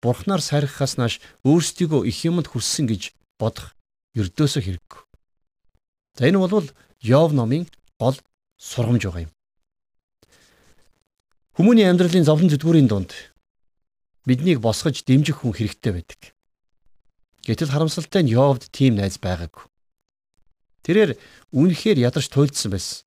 бурхнаар 0.00 0.40
сайрхахаас 0.40 0.96
нааш 0.96 1.20
өөрсдийгөө 1.44 2.08
их 2.08 2.18
юмд 2.24 2.48
хүрсэн 2.48 2.88
гэж 2.88 3.12
бодох 3.36 3.76
ердөөсөө 4.16 4.62
хэрэггүй. 4.64 5.00
За 6.16 6.28
энэ 6.28 6.40
бол 6.40 6.68
Йов 7.00 7.32
номын 7.32 7.64
гол 7.96 8.16
сургамж 8.60 9.04
байгаа 9.04 9.24
юм. 9.24 9.32
Хүмүүний 11.56 11.88
амьдралын 11.88 12.28
зовлон 12.28 12.52
зүдгүүрийн 12.52 12.88
дунд 12.88 13.12
биднийг 14.26 14.60
босгож 14.60 15.04
дэмжих 15.04 15.40
хүн 15.40 15.54
хэрэгтэй 15.56 15.92
байдаг. 15.92 16.20
Гэтэл 17.46 17.72
харамсалтай 17.72 18.22
нь 18.22 18.32
Йовд 18.32 18.68
тийм 18.72 19.00
найз 19.00 19.16
байгаагүй. 19.16 19.64
Тэрээр 20.84 21.16
үнэхээр 21.52 21.98
ядарч 22.04 22.28
туйлдсан 22.28 22.72
байсан. 22.72 23.04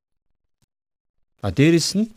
А 1.42 1.52
дээрэс 1.54 1.98
нь 1.98 2.10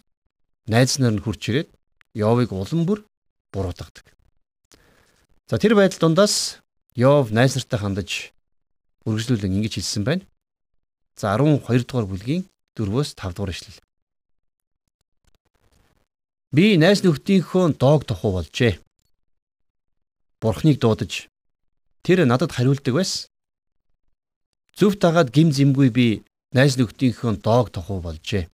найз 0.69 0.97
нар 0.99 1.13
нь 1.13 1.23
хурч 1.23 1.43
ирээд 1.53 1.69
Йовыг 2.17 2.53
улам 2.53 2.89
бүр 2.89 3.05
буруутгадаг. 3.53 4.17
За 5.49 5.59
тэр 5.61 5.77
байдал 5.77 6.01
дундаас 6.01 6.65
Йов 6.97 7.31
найз 7.31 7.57
нартай 7.57 7.81
хандаж 7.81 8.11
үргэлжлүүлэн 9.05 9.61
ингэж 9.61 9.77
хэлсэн 9.77 10.05
байна. 10.05 10.25
За 11.17 11.37
12 11.37 11.85
дугаар 11.85 12.09
бүлгийн 12.09 12.49
4-өөс 12.77 13.13
5 13.17 13.37
дугаар 13.37 13.53
ишлэл. 13.53 13.81
Би 16.57 16.77
найз 16.81 17.05
нөхдийнхөө 17.05 17.77
доог 17.77 18.09
тохуу 18.09 18.41
болжээ. 18.41 18.81
Бурхныг 20.41 20.81
дуудаж 20.81 21.29
тэр 22.05 22.27
надад 22.29 22.53
хариулдаг 22.53 22.95
байсан. 22.95 23.29
Зөв 24.77 25.01
дагаад 25.01 25.33
гим 25.33 25.49
зэмгүй 25.51 25.89
би 25.89 26.07
найз 26.53 26.77
нөхдийнхөө 26.77 27.41
доог 27.41 27.73
тохуу 27.73 28.05
болжээ. 28.05 28.49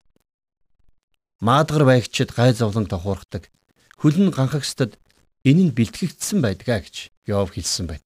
Маадгар 1.42 1.84
байгчид 1.90 2.30
гай 2.38 2.54
зовлон 2.54 2.86
тохуурхдаг. 2.86 3.50
Хөлн 3.98 4.30
ганхагстад 4.30 5.02
энэ 5.42 5.74
нь 5.74 5.76
бэлтгэгдсэн 5.76 6.38
байдгаа 6.46 6.86
гэж 6.86 7.10
Йов 7.26 7.58
хэлсэн 7.58 7.90
байна. 7.90 8.06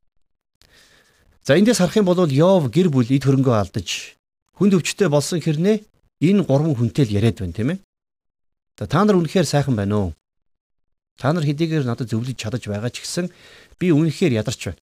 За 1.44 1.60
эндээс 1.60 1.84
харах 1.84 2.00
юм 2.00 2.08
бол 2.08 2.24
Йов 2.32 2.72
гэр 2.72 2.88
бүл 2.88 3.12
эд 3.12 3.28
хөрөнгөө 3.28 3.56
алдаж 3.60 4.16
хүнд 4.56 4.80
өвчтэй 4.80 5.12
болсон 5.12 5.44
хэрнээ 5.44 5.84
энэ 6.24 6.48
гурван 6.48 6.80
хүнтэй 6.80 7.12
л 7.12 7.16
яриад 7.20 7.44
байна 7.44 7.54
тийм 7.54 7.70
ээ. 7.76 7.80
За 8.80 8.88
та 8.88 9.04
нар 9.04 9.20
үнэхээр 9.20 9.44
сайхан 9.44 9.76
байна 9.76 9.96
уу? 10.00 10.12
Та 11.20 11.32
нар 11.32 11.44
хэдийгээр 11.44 11.88
надад 11.88 12.12
зөвлөж 12.12 12.36
чадаж 12.36 12.64
байгаа 12.68 12.92
ч 12.92 13.04
гэсэн 13.04 13.32
би 13.80 13.92
үнэхээр 13.92 14.40
ядарч 14.42 14.62
байна. 14.72 14.82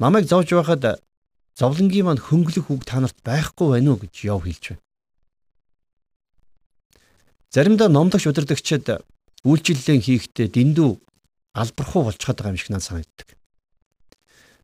Намайг 0.00 0.26
зовж 0.26 0.52
байхад 0.52 1.02
зовлонгийн 1.58 2.06
манд 2.06 2.20
хөнгөлөх 2.24 2.70
үг 2.72 2.82
та 2.84 3.00
нарт 3.00 3.18
байхгүй 3.22 3.76
байна 3.76 3.92
уу 3.92 4.00
гэж 4.00 4.14
Йов 4.24 4.44
хэлж 4.44 4.64
байна. 4.72 4.82
Заримдаа 7.52 7.88
номдогч 7.92 8.24
удирдагчид 8.26 9.04
үйлчлэлэн 9.44 10.00
хийхдээ 10.00 10.48
дэндүү 10.48 10.90
албархуу 11.52 12.08
болчиход 12.08 12.40
байгаа 12.40 12.52
юм 12.56 12.60
шиг 12.60 12.70
надад 12.72 12.88
санагддаг. 12.88 13.28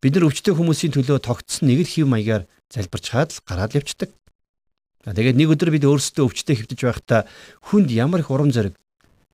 Бид 0.00 0.14
нар 0.14 0.28
өвчтөе 0.30 0.54
хүмүүсийн 0.56 0.94
төлөө 0.96 1.18
тогтсон 1.20 1.68
нэг 1.68 1.84
л 1.84 1.92
хэв 1.92 2.06
маягаар 2.08 2.48
залбирч 2.72 3.06
хаад 3.12 3.34
л 3.34 3.42
гараад 3.44 3.76
явцдаг. 3.76 4.11
Тэгээд 5.04 5.37
нэг 5.37 5.48
өдөр 5.52 5.70
бид 5.74 5.84
өөрсдөө 5.84 6.24
өвчтөе 6.24 6.56
хэвдэж 6.56 6.80
байхдаа 6.87 7.20
хүнд 7.68 7.90
ямар 7.92 8.22
их 8.22 8.30
урам 8.30 8.54
зориг, 8.54 8.78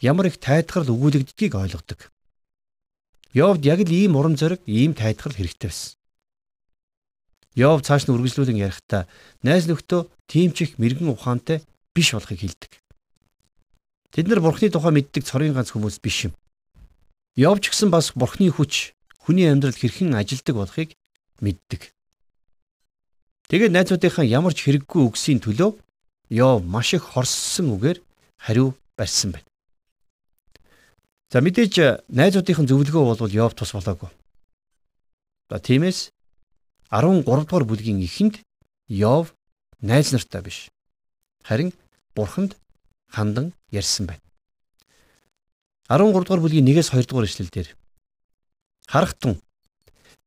ямар 0.01 0.33
их 0.33 0.41
тайтгарл 0.41 0.91
өгүүлэгддгийг 0.91 1.55
ойлгодог. 1.55 2.14
Йовд 3.35 3.67
яг 3.67 3.83
л 3.83 3.91
ийм 3.91 4.15
урам 4.15 4.39
зориг, 4.39 4.63
ийм 4.71 4.95
тайтгарл 4.95 5.35
хэрэгтэй 5.35 5.69
байсан. 5.69 5.99
Йов 7.59 7.83
цааш 7.83 8.07
нь 8.07 8.15
үргэлжлүүлэн 8.15 8.63
ярихдаа 8.63 9.11
найз 9.43 9.67
нөхдөө 9.67 10.07
тийм 10.31 10.55
ч 10.55 10.71
их 10.71 10.79
мэрэгэн 10.79 11.11
ухаантай 11.11 11.67
биш 11.95 12.15
болохыг 12.15 12.39
хэлдэг. 12.39 12.73
Тэд 14.15 14.27
нар 14.31 14.39
бурхны 14.39 14.71
тухай 14.71 14.95
мэддэг 14.95 15.23
цорын 15.27 15.55
ганц 15.55 15.75
хүмүүс 15.75 15.99
биш 15.99 16.31
юм. 16.31 16.33
Йов 17.35 17.59
ч 17.59 17.75
гэсэн 17.75 17.91
бас 17.91 18.15
бурхны 18.15 18.51
хүч 18.55 18.95
хүний 19.23 19.51
амьдрал 19.51 19.75
хэрхэн 19.75 20.15
ажилдаг 20.15 20.55
болохыг 20.55 20.91
мэддэг. 21.43 21.91
Тэгээд 23.51 23.75
найзуудынхаа 23.75 24.27
ямар 24.27 24.55
ч 24.55 24.63
хэрэггүй 24.67 25.03
үгсийн 25.11 25.43
төлөө 25.43 25.79
Йов 26.31 26.63
маш 26.63 26.95
их 26.95 27.03
хорссон 27.03 27.75
үгээр 27.75 27.99
хариу 28.39 28.79
барьсан 28.99 29.35
байна. 29.35 29.47
За 31.33 31.41
мэдээж 31.41 32.05
найзуудынхын 32.09 32.69
зөвлөгөө 32.69 33.05
бол 33.17 33.31
Йов 33.31 33.55
тус 33.55 33.73
болоогүй. 33.73 34.11
За 35.51 35.59
тиймээс 35.59 36.11
13 36.91 37.25
дугаар 37.25 37.65
бүлгийн 37.65 38.03
эхэнд 38.05 38.43
Йов 38.89 39.35
найз 39.81 40.13
нартай 40.13 40.43
биш. 40.43 40.59
Харин 41.45 41.73
Бурханд 42.15 42.57
хандан 43.09 43.53
ярьсан 43.71 44.07
байна. 44.07 44.25
13 45.89 46.13
дугаар 46.25 46.41
бүлгийн 46.41 46.69
1-ээс 46.69 46.91
2 46.93 47.09
дугаар 47.09 47.29
эшлэлдэр 47.29 47.69
харахтун 48.89 49.41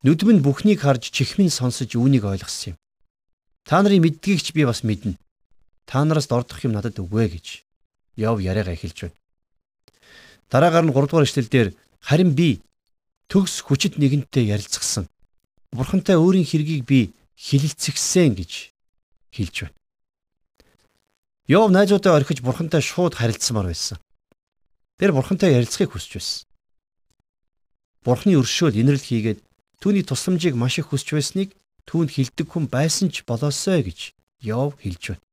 нүдм 0.05 0.29
нь 0.37 0.43
бүхнийг 0.45 0.81
харж 0.81 1.09
чихмэн 1.09 1.49
сонсож 1.49 1.93
үүнийг 1.97 2.25
ойлгосон 2.25 2.73
юм. 2.73 2.77
Та 3.65 3.81
нарын 3.81 4.03
мэддгийг 4.03 4.41
ч 4.45 4.53
би 4.53 4.65
бас 4.65 4.81
мэднэ. 4.85 5.17
Та 5.89 6.05
нараас 6.05 6.27
дордох 6.29 6.61
юм 6.65 6.73
надад 6.77 6.99
өгвэ 7.01 7.25
гэж 7.33 7.47
Йов 8.21 8.37
яриагаа 8.41 8.77
эхэлж 8.77 8.97
байна. 9.09 9.17
Дараагаар 10.51 10.85
нь 10.87 10.93
3 10.95 11.07
дугаар 11.07 11.27
эшлэлдэр 11.27 11.75
харин 11.99 12.31
би 12.31 12.63
төгс 13.27 13.67
хүчит 13.67 13.99
нэгэнтэй 13.99 14.47
ярилцсан. 14.55 15.11
Бурхантай 15.75 16.15
өөрийн 16.15 16.47
хэргийг 16.47 16.87
би 16.87 17.11
хилэлцгсэн 17.35 18.31
гэж 18.39 18.71
хэлж 19.35 19.55
байна. 19.67 19.75
Йов 21.51 21.71
найзуудаа 21.71 22.15
орхиж 22.15 22.39
бурхантай 22.39 22.79
шууд 22.79 23.19
харилцсамаар 23.19 23.67
байсан. 23.67 23.99
Тэр 24.95 25.11
бурхантай 25.11 25.51
ярилцахыг 25.51 25.91
хүсэж 25.91 26.11
байсан. 26.15 26.47
Бурхны 28.07 28.39
өршөөл 28.39 28.79
инрэл 28.79 29.03
хийгээд 29.03 29.43
түүний 29.83 30.07
тусламжийг 30.07 30.55
маш 30.55 30.79
их 30.79 30.95
хүсэж 30.95 31.11
байсныг 31.11 31.49
түүнд 31.83 32.15
хилдэг 32.15 32.47
хүн 32.47 32.71
байсан 32.71 33.11
ч 33.11 33.27
болоосой 33.27 33.83
гэж 33.83 34.15
Йов 34.47 34.79
хэлж 34.79 35.03
байна. 35.11 35.23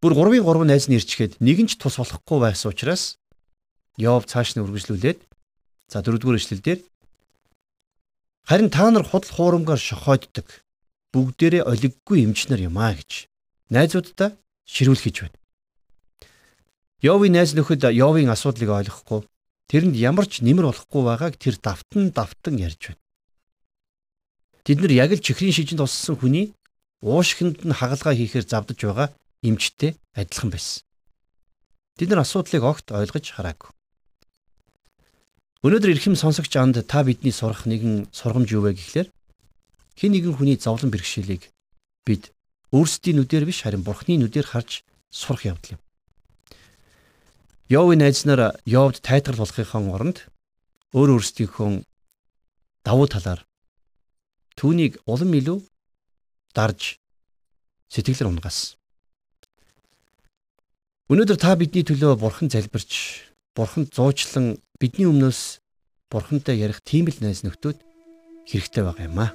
Бүр 0.00 0.12
3-ын 0.16 0.44
3 0.48 0.64
найз 0.64 0.88
нь 0.88 0.96
ирчгээд 0.96 1.38
нэгэн 1.44 1.68
ч 1.68 1.76
тус 1.76 2.00
болохгүй 2.00 2.38
байсан 2.40 2.72
учраас 2.72 3.21
Йов 4.00 4.24
цааш 4.24 4.56
нь 4.56 4.62
үргэлжлүүлээд 4.64 5.20
за 5.92 5.98
дөрөвдүгээр 6.00 6.40
эшлэлдэр 6.40 6.80
харин 8.48 8.70
та 8.72 8.88
нар 8.88 9.04
худал 9.04 9.28
хуурамгаар 9.28 9.80
шохооддаг 9.80 10.48
бүгдээрээ 11.12 11.68
олиггүй 11.68 12.24
эмчнэр 12.24 12.72
юм 12.72 12.80
а 12.80 12.96
гэж 12.96 13.28
найзуудтай 13.68 14.32
ширүүлхэж 14.64 15.16
байна. 15.28 15.38
Йовын 17.04 17.36
найз 17.36 17.52
нөхөд 17.52 17.84
Йовын 17.92 18.32
асуудлыг 18.32 18.70
ойлгохгүй 18.72 19.20
тэрэнд 19.68 19.96
ямар 20.00 20.24
ч 20.24 20.40
нэмэр 20.40 20.72
болохгүй 20.72 21.02
байгааг 21.04 21.34
тэр 21.36 21.60
давтан 21.60 22.16
давтан 22.16 22.56
ярьж 22.56 22.96
байна. 22.96 23.02
Тэд 24.64 24.78
нар 24.80 24.92
яг 24.94 25.10
л 25.12 25.20
чихрийн 25.20 25.52
шижинд 25.52 25.84
туссан 25.84 26.16
хүний 26.16 26.54
уушгинд 27.04 27.66
нь 27.66 27.76
хагалгаа 27.76 28.14
хийхээр 28.16 28.46
завдаж 28.48 28.78
байгаа 28.80 29.08
эмчтэй 29.42 29.98
адилхан 30.14 30.54
байсан. 30.54 30.86
Тэд 31.98 32.08
нар 32.08 32.22
асуудлыг 32.22 32.62
огт 32.62 32.86
ойлгож 32.94 33.26
хараагүй. 33.34 33.70
Өнөөдөр 35.62 35.94
эрхэм 35.94 36.18
сонсогч 36.18 36.58
анд 36.58 36.82
та 36.90 37.06
бидний 37.06 37.30
сурах 37.30 37.70
нэгэн 37.70 38.10
сургамж 38.10 38.50
юу 38.50 38.66
вэ 38.66 38.74
гэхлээр 38.74 39.08
хин 39.94 40.10
нэгэн 40.10 40.34
хүний 40.34 40.58
зовлон 40.58 40.90
бэрхшээлийг 40.90 41.54
бид 42.02 42.34
өөрсдийн 42.74 43.22
нүдээр 43.22 43.46
биш 43.46 43.62
харин 43.62 43.86
Бурхны 43.86 44.18
нүдээр 44.18 44.42
харж 44.42 44.82
сурах 45.14 45.46
явдал 45.46 45.78
юм. 45.78 45.80
Йовын 47.70 48.02
найз 48.02 48.26
нар 48.26 48.58
Йовд 48.66 49.06
тайтгал 49.06 49.38
болохын 49.38 49.86
оронд 49.94 50.26
өөр 50.90 51.22
өөрсдийнхөө 51.22 51.86
давуу 52.82 53.06
талаар 53.06 53.46
түүнийг 54.58 54.98
улам 55.06 55.30
илүү 55.30 55.62
дарж 56.58 56.98
сэтгэлээр 57.86 58.34
унгаас. 58.34 58.74
Өнөөдөр 61.06 61.38
та 61.38 61.54
бидний 61.54 61.86
төлөө 61.86 62.18
бурхан 62.18 62.50
залбирч, 62.50 63.22
бурханд 63.54 63.94
зуучлан 63.94 64.58
бидний 64.82 65.06
өмнөөс 65.06 65.62
бурхантай 66.10 66.58
ярих 66.58 66.82
тийм 66.82 67.06
л 67.06 67.14
найз 67.22 67.46
нөхдөд 67.46 67.78
хэрэгтэй 68.50 68.82
байгаа 68.82 69.06
юм 69.06 69.18
аа. 69.22 69.30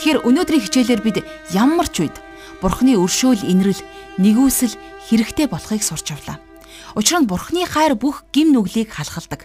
Тэгэхээр 0.00 0.24
өнөөдрийн 0.24 0.64
хичээлээр 0.64 1.02
бид 1.04 1.16
ямар 1.52 1.92
ч 1.92 2.08
үед 2.08 2.16
Бурхны 2.64 2.96
өршөөл 2.96 3.44
инрэл 3.44 3.84
нэгүсэл 4.16 4.80
хэрэгтэй 5.12 5.52
болохыг 5.52 5.84
сурч 5.84 6.16
авлаа. 6.16 6.40
Учир 6.96 7.20
нь 7.20 7.28
Бурхны 7.28 7.68
хайр 7.68 8.00
бүх 8.00 8.24
гим 8.32 8.56
нүглийг 8.56 8.96
халахалдаг. 8.96 9.44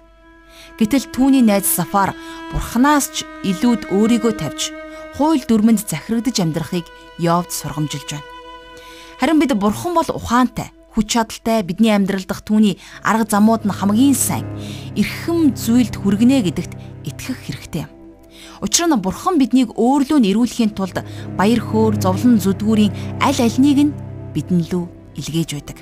Гэтэл 0.80 1.12
түүний 1.12 1.44
найз 1.44 1.68
Сафар 1.68 2.16
Бурханаас 2.56 3.12
ч 3.12 3.28
илүүд 3.44 3.92
өөрийгөө 3.92 4.34
тавьж 4.40 4.72
хууль 5.20 5.44
дүрмэнд 5.44 5.84
захирагдж 5.84 6.40
амьдрахыг 6.40 6.88
Йовд 7.20 7.52
сургамжилж 7.52 8.16
байна. 8.16 8.37
Харин 9.18 9.40
бид 9.42 9.54
бурхан 9.58 9.98
бол 9.98 10.06
ухаантай, 10.14 10.70
хүч 10.94 11.18
чадалтай 11.18 11.66
бидний 11.66 11.90
амьдрал 11.90 12.22
дах 12.30 12.46
түүний 12.46 12.78
арга 13.02 13.26
замууд 13.26 13.66
нь 13.66 13.74
хамгийн 13.74 14.14
сайн. 14.14 14.46
Ирхэм 14.94 15.58
зүйлд 15.58 15.98
хүргэнэ 15.98 16.46
гэдэгт 16.46 16.78
итгэх 17.02 17.38
хэрэгтэй 17.50 17.90
юм. 17.90 17.92
Учир 18.62 18.86
нь 18.86 19.02
бурхан 19.02 19.42
биднийг 19.42 19.74
өөрлөө 19.74 20.22
нэрвүүлэхийн 20.22 20.78
тулд 20.78 21.02
баяр 21.34 21.62
хөөр, 21.66 21.98
зовлон 21.98 22.38
зүдгүүрийн 22.38 22.94
аль 23.18 23.42
альнийг 23.42 23.90
нь 23.90 23.96
бидэн 24.38 24.62
лүү 24.70 24.86
илгээж 25.18 25.50
байдаг. 25.58 25.82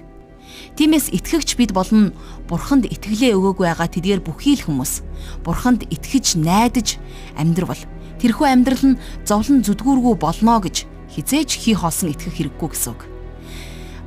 Тиймээс 0.79 1.11
итгэгч 1.11 1.59
бид 1.59 1.75
болон 1.75 2.15
бурханд 2.47 2.87
итгэлээ 2.87 3.35
өгөөгүй 3.35 3.67
байгаа 3.67 3.91
тэдгээр 3.91 4.23
бүхий 4.23 4.55
л 4.55 4.63
хүмүүс 4.63 5.03
бурханд 5.43 5.83
итгэж 5.91 6.39
найдаж 6.39 6.95
амьдрал 7.35 7.83
тэрхүү 8.23 8.47
амьдрал 8.47 8.95
нь 8.95 8.99
зовлон 9.27 9.59
зүдгүүргүй 9.59 10.15
болно 10.15 10.63
гэж 10.63 10.87
хизээж 11.11 11.49
хий 11.59 11.75
хоосон 11.75 12.15
итгэх 12.15 12.39
хэрэггүй 12.39 12.71
гэсэн 12.71 12.95
үг 12.95 13.14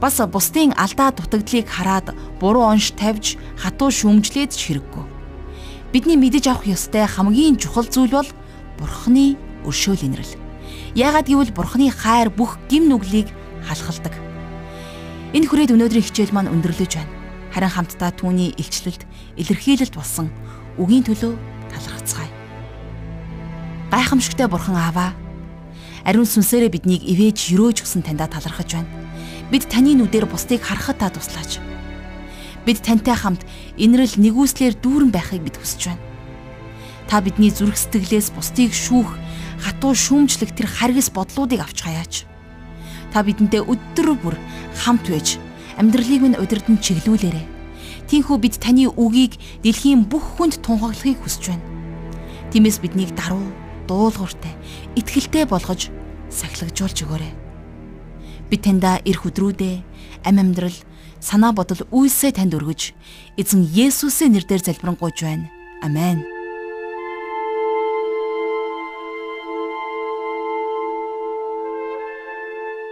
бас 0.01 0.21
бусдын 0.31 0.73
алдаа 0.79 1.11
дутагдлыг 1.11 1.67
хараад 1.67 2.15
буруу 2.39 2.63
онш 2.63 2.95
тавьж 2.95 3.35
хатуу 3.59 3.91
шүүмжлээд 3.91 4.55
ч 4.55 4.71
хэрэггүй. 4.71 5.05
Бидний 5.91 6.15
мэдэж 6.15 6.47
авах 6.55 6.71
ёстой 6.71 7.07
хамгийн 7.07 7.59
чухал 7.59 7.87
зүйл 7.91 8.15
бол 8.15 8.31
Бурхны 8.79 9.35
өршөөл 9.67 10.07
инрэл. 10.07 10.39
Яагаад 10.95 11.27
гэвэл 11.27 11.51
Бурхны 11.51 11.91
хайр 11.91 12.31
бүх 12.31 12.63
гим 12.71 12.87
нүглийг 12.87 13.27
халахалдаг. 13.67 14.15
Энэ 15.35 15.51
хүрээд 15.51 15.75
өнөөдрийн 15.75 16.07
хичээл 16.07 16.31
маань 16.31 16.53
өндөрлөж 16.55 16.93
байна. 16.95 17.11
Харин 17.51 17.75
хамтдаа 17.75 18.15
түүний 18.15 18.55
илчлэлд 18.55 19.03
илэрхийлэлт 19.35 19.99
болсон 19.99 20.31
үгийн 20.79 21.03
төлөө 21.03 21.35
талархацгаая. 21.75 22.31
Гайхамшигтай 23.91 24.47
Бурхан 24.47 24.79
Аава 24.79 25.17
ариун 26.07 26.29
сүнсээрээ 26.29 26.71
биднийг 26.71 27.03
ивэж 27.03 27.57
өрөөж 27.57 27.83
өгсөн 27.83 28.07
таньда 28.07 28.31
талархаж 28.31 28.79
байна 28.79 29.09
Бид 29.49 29.65
таны 29.73 29.97
нүдээр 29.97 30.29
бусдыг 30.29 30.61
харахад 30.61 31.01
та 31.01 31.09
туслаач. 31.09 31.57
Бид 32.69 32.85
тантай 32.85 33.17
хамт 33.17 33.49
инрэл 33.81 34.21
нэгүслэр 34.21 34.77
дүүрэн 34.77 35.09
байхыг 35.09 35.41
бид 35.41 35.57
хүсэж 35.57 35.89
байна. 35.89 36.05
Та 37.09 37.25
бидний 37.25 37.49
зүрх 37.49 37.81
сэтгэлээс 37.81 38.37
бусдыг 38.37 38.77
шүүх, 38.77 39.09
хатуу 39.65 39.97
шүүмжлэх 39.97 40.53
тэр 40.53 40.69
харгас 40.69 41.09
бодлуудыг 41.09 41.65
авч 41.65 41.81
хаяач. 41.81 42.15
Та 43.09 43.25
бидэнтэй 43.25 43.65
өдөр 43.65 44.13
бүр 44.21 44.37
хамт 44.77 45.09
байж 45.09 45.41
амьдралыг 45.81 46.21
минь 46.21 46.37
удирдан 46.37 46.77
чиглүүлээрэ. 46.77 47.49
Тинхүү 48.13 48.37
бид 48.37 48.61
таны 48.61 48.93
үгийг 48.93 49.41
дэлхийн 49.65 50.05
бүх 50.05 50.37
хүнд 50.37 50.61
тунхаглахыг 50.61 51.25
хүсэж 51.25 51.57
байна. 51.57 51.65
Тиймээс 52.53 52.85
биднийг 52.85 53.17
даруй, 53.17 53.49
дуулууртай, 53.89 54.53
итгэлтэй 55.01 55.49
болгож 55.49 55.89
сахилгажуулж 56.29 57.09
өгөөрэй. 57.09 57.48
Би 58.49 58.57
таньда 58.57 58.99
эрх 59.05 59.29
өдрүүдээ 59.29 59.77
ам 60.25 60.41
амьдрал 60.41 60.75
санаа 61.21 61.53
бодол 61.53 61.85
үйлсээ 61.93 62.33
танд 62.41 62.57
өргөж 62.57 62.97
эзэн 63.37 63.63
Есүсийн 63.77 64.33
нэрээр 64.33 64.65
залбирanгуйж 64.65 65.19
байна. 65.21 65.53
Амен. 65.85 66.25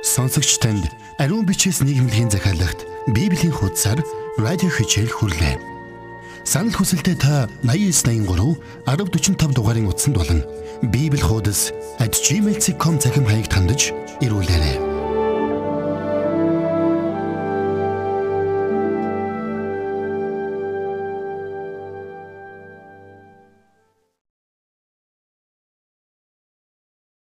Сонсогч 0.05 0.61
танд 0.61 0.92
ариун 1.19 1.49
бичээс 1.49 1.81
нийгэмлэгийн 1.81 2.31
захиалагт 2.31 2.85
Библийн 3.09 3.53
хуудасаар 3.53 4.05
радио 4.37 4.71
хичээл 4.71 5.12
хүрлээ. 5.12 5.57
Санал 6.45 6.73
хүсэлтээ 6.77 7.16
та 7.16 7.51
8983 7.64 8.61
1045 8.87 9.57
дугаарын 9.57 9.90
утсанд 9.90 10.16
болон 10.21 10.40
Библи 10.83 11.21
хуудас 11.21 11.73
@gmail.com 11.99 13.01
захим 13.01 13.27
хаягт 13.27 13.53
хандаж 13.53 13.90
ирүүлээрэй. 14.23 14.96